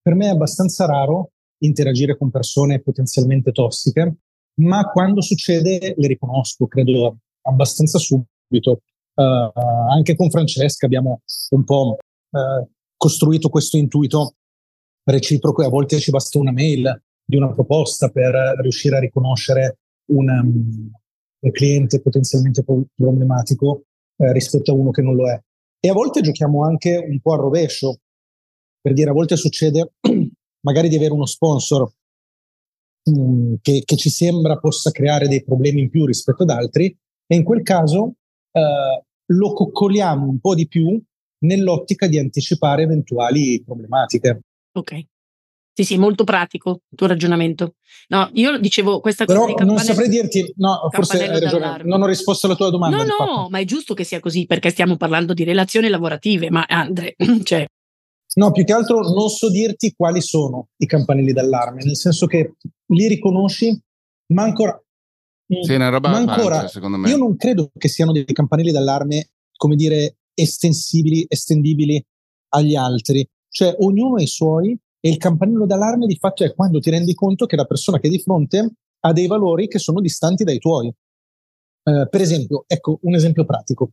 per 0.00 0.14
me 0.14 0.26
è 0.26 0.30
abbastanza 0.30 0.86
raro 0.86 1.32
interagire 1.58 2.16
con 2.16 2.30
persone 2.30 2.80
potenzialmente 2.80 3.52
tossiche, 3.52 4.16
ma 4.60 4.90
quando 4.90 5.20
succede 5.20 5.94
le 5.96 6.06
riconosco, 6.06 6.66
credo 6.66 7.18
abbastanza 7.42 7.98
subito. 7.98 8.80
Uh, 9.14 9.50
anche 9.90 10.16
con 10.16 10.30
Francesca 10.30 10.86
abbiamo 10.86 11.20
un 11.50 11.64
po' 11.64 11.98
uh, 12.30 12.68
costruito 12.96 13.50
questo 13.50 13.76
intuito 13.76 14.36
reciproco 15.10 15.62
e 15.62 15.66
a 15.66 15.70
volte 15.70 15.98
ci 15.98 16.10
basta 16.10 16.38
una 16.38 16.52
mail 16.52 17.02
di 17.24 17.36
una 17.36 17.50
proposta 17.52 18.08
per 18.08 18.32
riuscire 18.60 18.96
a 18.96 19.00
riconoscere 19.00 19.78
un, 20.10 20.28
um, 20.28 20.90
cliente 21.52 22.00
potenzialmente 22.00 22.64
problematico 22.94 23.84
eh, 24.16 24.32
rispetto 24.32 24.72
a 24.72 24.74
uno 24.74 24.90
che 24.90 25.02
non 25.02 25.14
lo 25.14 25.28
è. 25.28 25.40
E 25.78 25.88
a 25.88 25.92
volte 25.92 26.20
giochiamo 26.20 26.64
anche 26.64 26.96
un 26.96 27.20
po' 27.20 27.32
al 27.32 27.40
rovescio, 27.40 28.00
per 28.80 28.92
dire 28.92 29.10
a 29.10 29.14
volte 29.14 29.36
succede 29.36 29.92
magari 30.66 30.88
di 30.88 30.96
avere 30.96 31.12
uno 31.12 31.26
sponsor 31.26 31.90
um, 33.04 33.56
che, 33.62 33.82
che, 33.84 33.96
ci 33.96 34.10
sembra 34.10 34.58
possa 34.58 34.90
creare 34.90 35.28
dei 35.28 35.42
problemi 35.42 35.80
in 35.80 35.90
più 35.90 36.04
rispetto 36.04 36.42
ad 36.42 36.50
altri 36.50 36.94
e 37.26 37.34
in 37.36 37.44
quel 37.44 37.62
caso 37.62 38.14
eh, 38.52 39.04
lo 39.32 39.52
coccoliamo 39.52 40.26
un 40.26 40.40
po' 40.40 40.54
di 40.54 40.66
più 40.66 41.00
nell'ottica 41.42 42.06
di 42.06 42.18
anticipare 42.18 42.82
eventuali 42.82 43.62
problematiche. 43.64 44.42
Ok. 44.72 45.04
Sì, 45.72 45.84
sì, 45.84 45.98
molto 45.98 46.24
pratico 46.24 46.82
il 46.90 46.96
tuo 46.96 47.06
ragionamento. 47.06 47.76
No, 48.08 48.28
io 48.34 48.58
dicevo 48.58 49.00
questa 49.00 49.24
cosa 49.24 49.46
Però 49.46 49.64
non 49.64 49.78
saprei 49.78 50.08
dirti, 50.08 50.52
no, 50.56 50.88
forse 50.90 51.22
hai 51.22 51.40
ragione, 51.40 51.82
non 51.84 52.02
ho 52.02 52.06
risposto 52.06 52.46
alla 52.46 52.56
tua 52.56 52.70
domanda. 52.70 52.98
No, 52.98 53.04
no, 53.04 53.16
fatto. 53.16 53.48
ma 53.50 53.60
è 53.60 53.64
giusto 53.64 53.94
che 53.94 54.04
sia 54.04 54.20
così 54.20 54.46
perché 54.46 54.70
stiamo 54.70 54.96
parlando 54.96 55.32
di 55.32 55.44
relazioni 55.44 55.88
lavorative, 55.88 56.50
ma 56.50 56.66
Andre, 56.68 57.14
cioè... 57.44 57.66
No, 58.34 58.52
più 58.52 58.64
che 58.64 58.72
altro 58.72 59.00
non 59.00 59.28
so 59.28 59.50
dirti 59.50 59.94
quali 59.96 60.20
sono 60.20 60.68
i 60.76 60.86
campanelli 60.86 61.32
d'allarme, 61.32 61.82
nel 61.82 61.96
senso 61.96 62.26
che 62.26 62.56
li 62.86 63.08
riconosci, 63.08 63.80
ma 64.34 64.42
ancora... 64.42 64.78
Sì, 65.62 65.74
una 65.74 65.88
roba 65.88 66.10
ma 66.10 66.18
ancora, 66.18 66.58
pancia, 66.58 66.68
secondo 66.68 66.96
me. 66.96 67.08
Io 67.08 67.16
non 67.16 67.36
credo 67.36 67.70
che 67.76 67.88
siano 67.88 68.12
dei 68.12 68.24
campanelli 68.24 68.70
d'allarme, 68.70 69.30
come 69.56 69.74
dire, 69.74 70.18
estensibili, 70.32 71.24
estendibili 71.26 72.04
agli 72.50 72.76
altri. 72.76 73.26
Cioè, 73.50 73.76
ognuno 73.80 74.16
ha 74.16 74.22
i 74.22 74.26
suoi 74.26 74.78
e 75.00 75.08
il 75.08 75.16
campanello 75.16 75.66
d'allarme 75.66 76.06
di 76.06 76.16
fatto 76.16 76.44
è 76.44 76.54
quando 76.54 76.78
ti 76.78 76.90
rendi 76.90 77.14
conto 77.14 77.46
che 77.46 77.56
la 77.56 77.64
persona 77.64 77.98
che 77.98 78.06
è 78.06 78.10
di 78.10 78.20
fronte 78.20 78.74
ha 79.00 79.12
dei 79.12 79.26
valori 79.26 79.66
che 79.66 79.78
sono 79.78 80.00
distanti 80.00 80.44
dai 80.44 80.58
tuoi. 80.58 80.92
Uh, 81.82 82.08
per 82.08 82.20
esempio, 82.20 82.64
ecco 82.66 82.98
un 83.02 83.14
esempio 83.14 83.44
pratico. 83.44 83.92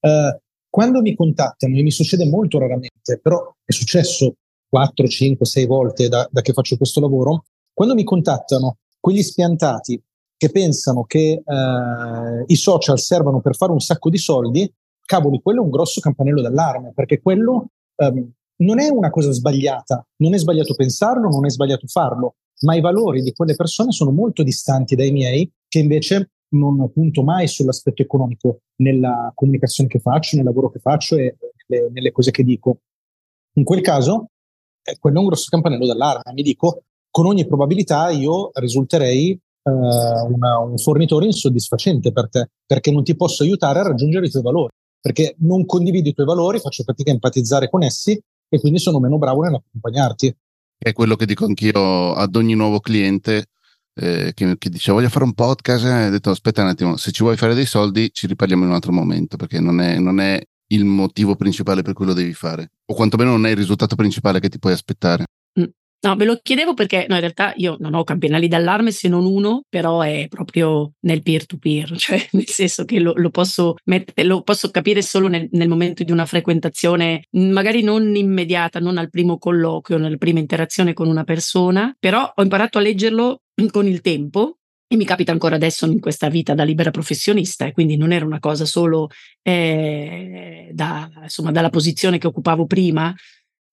Uh, 0.00 0.38
quando 0.68 1.00
mi 1.00 1.14
contattano, 1.14 1.76
e 1.76 1.82
mi 1.82 1.90
succede 1.90 2.28
molto 2.28 2.58
raramente, 2.58 3.18
però 3.20 3.54
è 3.64 3.72
successo 3.72 4.36
4, 4.68 5.06
5, 5.06 5.44
6 5.44 5.66
volte 5.66 6.08
da, 6.08 6.28
da 6.30 6.40
che 6.40 6.52
faccio 6.52 6.76
questo 6.76 7.00
lavoro, 7.00 7.44
quando 7.72 7.94
mi 7.94 8.04
contattano 8.04 8.78
quegli 9.00 9.22
spiantati 9.22 10.00
che 10.36 10.50
pensano 10.50 11.04
che 11.04 11.42
uh, 11.44 12.44
i 12.46 12.56
social 12.56 12.98
servano 12.98 13.40
per 13.40 13.56
fare 13.56 13.72
un 13.72 13.80
sacco 13.80 14.10
di 14.10 14.18
soldi, 14.18 14.70
cavoli, 15.04 15.40
quello 15.42 15.60
è 15.60 15.64
un 15.64 15.70
grosso 15.70 16.00
campanello 16.00 16.40
d'allarme, 16.40 16.92
perché 16.94 17.20
quello 17.20 17.68
um, 17.96 18.30
non 18.64 18.80
è 18.80 18.88
una 18.88 19.10
cosa 19.10 19.30
sbagliata, 19.32 20.06
non 20.16 20.34
è 20.34 20.38
sbagliato 20.38 20.74
pensarlo, 20.74 21.28
non 21.28 21.44
è 21.46 21.50
sbagliato 21.50 21.86
farlo, 21.86 22.36
ma 22.60 22.74
i 22.74 22.80
valori 22.80 23.22
di 23.22 23.32
quelle 23.32 23.54
persone 23.54 23.92
sono 23.92 24.10
molto 24.10 24.42
distanti 24.42 24.94
dai 24.94 25.10
miei, 25.10 25.50
che 25.68 25.78
invece 25.78 26.30
non 26.52 26.90
punto 26.92 27.22
mai 27.22 27.48
sull'aspetto 27.48 28.02
economico 28.02 28.60
nella 28.76 29.32
comunicazione 29.34 29.88
che 29.88 29.98
faccio, 29.98 30.36
nel 30.36 30.44
lavoro 30.44 30.70
che 30.70 30.80
faccio 30.80 31.16
e 31.16 31.36
nelle, 31.66 31.90
nelle 31.90 32.12
cose 32.12 32.30
che 32.30 32.44
dico. 32.44 32.80
In 33.54 33.64
quel 33.64 33.80
caso, 33.80 34.28
eh, 34.82 34.96
quello 34.98 35.16
è 35.16 35.20
un 35.20 35.26
grosso 35.26 35.46
campanello 35.48 35.86
d'allarme. 35.86 36.32
Mi 36.34 36.42
dico, 36.42 36.84
con 37.10 37.26
ogni 37.26 37.46
probabilità 37.46 38.10
io 38.10 38.50
risulterei 38.54 39.30
eh, 39.30 39.70
una, 39.70 40.58
un 40.58 40.76
fornitore 40.76 41.26
insoddisfacente 41.26 42.12
per 42.12 42.28
te, 42.28 42.50
perché 42.66 42.90
non 42.90 43.02
ti 43.02 43.16
posso 43.16 43.42
aiutare 43.42 43.80
a 43.80 43.84
raggiungere 43.84 44.26
i 44.26 44.30
tuoi 44.30 44.42
valori, 44.42 44.72
perché 45.00 45.34
non 45.38 45.64
condivido 45.64 46.10
i 46.10 46.14
tuoi 46.14 46.26
valori, 46.26 46.60
faccio 46.60 46.82
fatica 46.82 47.10
a 47.10 47.14
empatizzare 47.14 47.68
con 47.68 47.82
essi 47.82 48.20
e 48.54 48.60
quindi 48.60 48.78
sono 48.78 49.00
meno 49.00 49.16
bravo 49.16 49.40
nell'accompagnarti. 49.40 50.36
È 50.76 50.92
quello 50.92 51.16
che 51.16 51.24
dico 51.24 51.46
anch'io 51.46 52.12
ad 52.12 52.36
ogni 52.36 52.54
nuovo 52.54 52.80
cliente 52.80 53.46
eh, 53.94 54.32
che, 54.34 54.58
che, 54.58 54.68
dice 54.68 54.92
voglio 54.92 55.08
fare 55.08 55.24
un 55.24 55.32
podcast, 55.32 55.86
e 55.86 56.06
ho 56.08 56.10
detto 56.10 56.28
aspetta 56.28 56.60
un 56.60 56.68
attimo, 56.68 56.96
se 56.98 57.12
ci 57.12 57.22
vuoi 57.22 57.38
fare 57.38 57.54
dei 57.54 57.64
soldi 57.64 58.10
ci 58.12 58.26
riparliamo 58.26 58.64
in 58.64 58.68
un 58.68 58.74
altro 58.74 58.92
momento 58.92 59.38
perché 59.38 59.58
non 59.58 59.80
è, 59.80 59.98
non 59.98 60.20
è 60.20 60.38
il 60.66 60.84
motivo 60.84 61.34
principale 61.34 61.80
per 61.80 61.94
cui 61.94 62.04
lo 62.04 62.12
devi 62.12 62.34
fare 62.34 62.72
o 62.84 62.94
quantomeno 62.94 63.30
non 63.30 63.46
è 63.46 63.50
il 63.50 63.56
risultato 63.56 63.94
principale 63.94 64.38
che 64.38 64.50
ti 64.50 64.58
puoi 64.58 64.74
aspettare. 64.74 65.24
No, 66.04 66.16
ve 66.16 66.24
lo 66.24 66.40
chiedevo 66.42 66.74
perché 66.74 67.06
no, 67.08 67.14
in 67.14 67.20
realtà 67.20 67.52
io 67.56 67.76
non 67.78 67.94
ho 67.94 68.02
campanelli 68.02 68.48
d'allarme 68.48 68.90
se 68.90 69.06
non 69.06 69.24
uno, 69.24 69.62
però 69.68 70.00
è 70.00 70.26
proprio 70.28 70.94
nel 71.02 71.22
peer-to-peer, 71.22 71.94
cioè 71.96 72.26
nel 72.32 72.48
senso 72.48 72.84
che 72.84 72.98
lo, 72.98 73.12
lo, 73.14 73.30
posso, 73.30 73.76
mettere, 73.84 74.26
lo 74.26 74.42
posso, 74.42 74.70
capire 74.70 75.00
solo 75.00 75.28
nel, 75.28 75.46
nel, 75.52 75.68
momento 75.68 76.02
di 76.02 76.10
una 76.10 76.26
frequentazione, 76.26 77.26
magari 77.30 77.82
non 77.82 78.16
immediata, 78.16 78.80
non 78.80 78.98
al 78.98 79.10
primo 79.10 79.38
colloquio, 79.38 79.96
nella 79.96 80.16
prima 80.16 80.40
interazione 80.40 80.92
con 80.92 81.06
una 81.06 81.22
persona, 81.22 81.94
però 81.96 82.32
ho 82.34 82.42
imparato 82.42 82.78
a 82.78 82.80
leggerlo 82.80 83.42
con 83.70 83.86
il 83.86 84.00
tempo 84.00 84.56
e 84.88 84.96
mi 84.96 85.04
capita 85.04 85.30
ancora 85.30 85.54
adesso 85.54 85.86
in 85.86 86.00
questa 86.00 86.28
vita 86.28 86.52
da 86.52 86.64
libera 86.64 86.90
professionista 86.90 87.64
e 87.64 87.72
quindi 87.72 87.96
non 87.96 88.10
era 88.12 88.26
una 88.26 88.40
cosa 88.40 88.64
solo 88.64 89.08
eh, 89.40 90.68
da, 90.72 91.08
insomma, 91.22 91.52
dalla 91.52 91.70
posizione 91.70 92.18
che 92.18 92.26
occupavo 92.26 92.66
prima, 92.66 93.14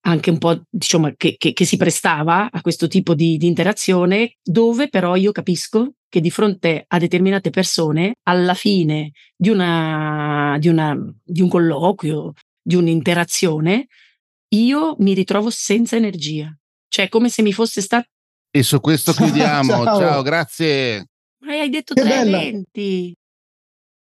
anche 0.01 0.29
un 0.29 0.37
po' 0.37 0.61
diciamo 0.69 1.13
che, 1.17 1.35
che, 1.37 1.53
che 1.53 1.65
si 1.65 1.77
prestava 1.77 2.49
a 2.51 2.61
questo 2.61 2.87
tipo 2.87 3.13
di, 3.13 3.37
di, 3.37 3.47
interazione, 3.47 4.35
dove 4.41 4.89
però 4.89 5.15
io 5.15 5.31
capisco 5.31 5.93
che 6.07 6.21
di 6.21 6.31
fronte 6.31 6.85
a 6.87 6.97
determinate 6.97 7.49
persone, 7.49 8.15
alla 8.23 8.53
fine 8.53 9.11
di, 9.35 9.49
una, 9.49 10.57
di, 10.59 10.67
una, 10.67 10.97
di 11.23 11.41
un 11.41 11.49
colloquio, 11.49 12.33
di 12.61 12.75
un'interazione, 12.75 13.87
io 14.55 14.95
mi 14.99 15.13
ritrovo 15.13 15.49
senza 15.49 15.95
energia. 15.95 16.55
Cioè, 16.87 17.09
come 17.09 17.29
se 17.29 17.43
mi 17.43 17.53
fosse 17.53 17.81
stato 17.81 18.07
E 18.49 18.63
su 18.63 18.79
questo 18.79 19.13
chiudiamo. 19.13 19.83
ciao. 19.83 19.99
ciao, 19.99 20.21
grazie. 20.23 21.05
Ma 21.45 21.53
hai 21.53 21.69
detto 21.69 21.93
che 21.93 22.01
3 22.01 22.21
eventi. 22.21 23.15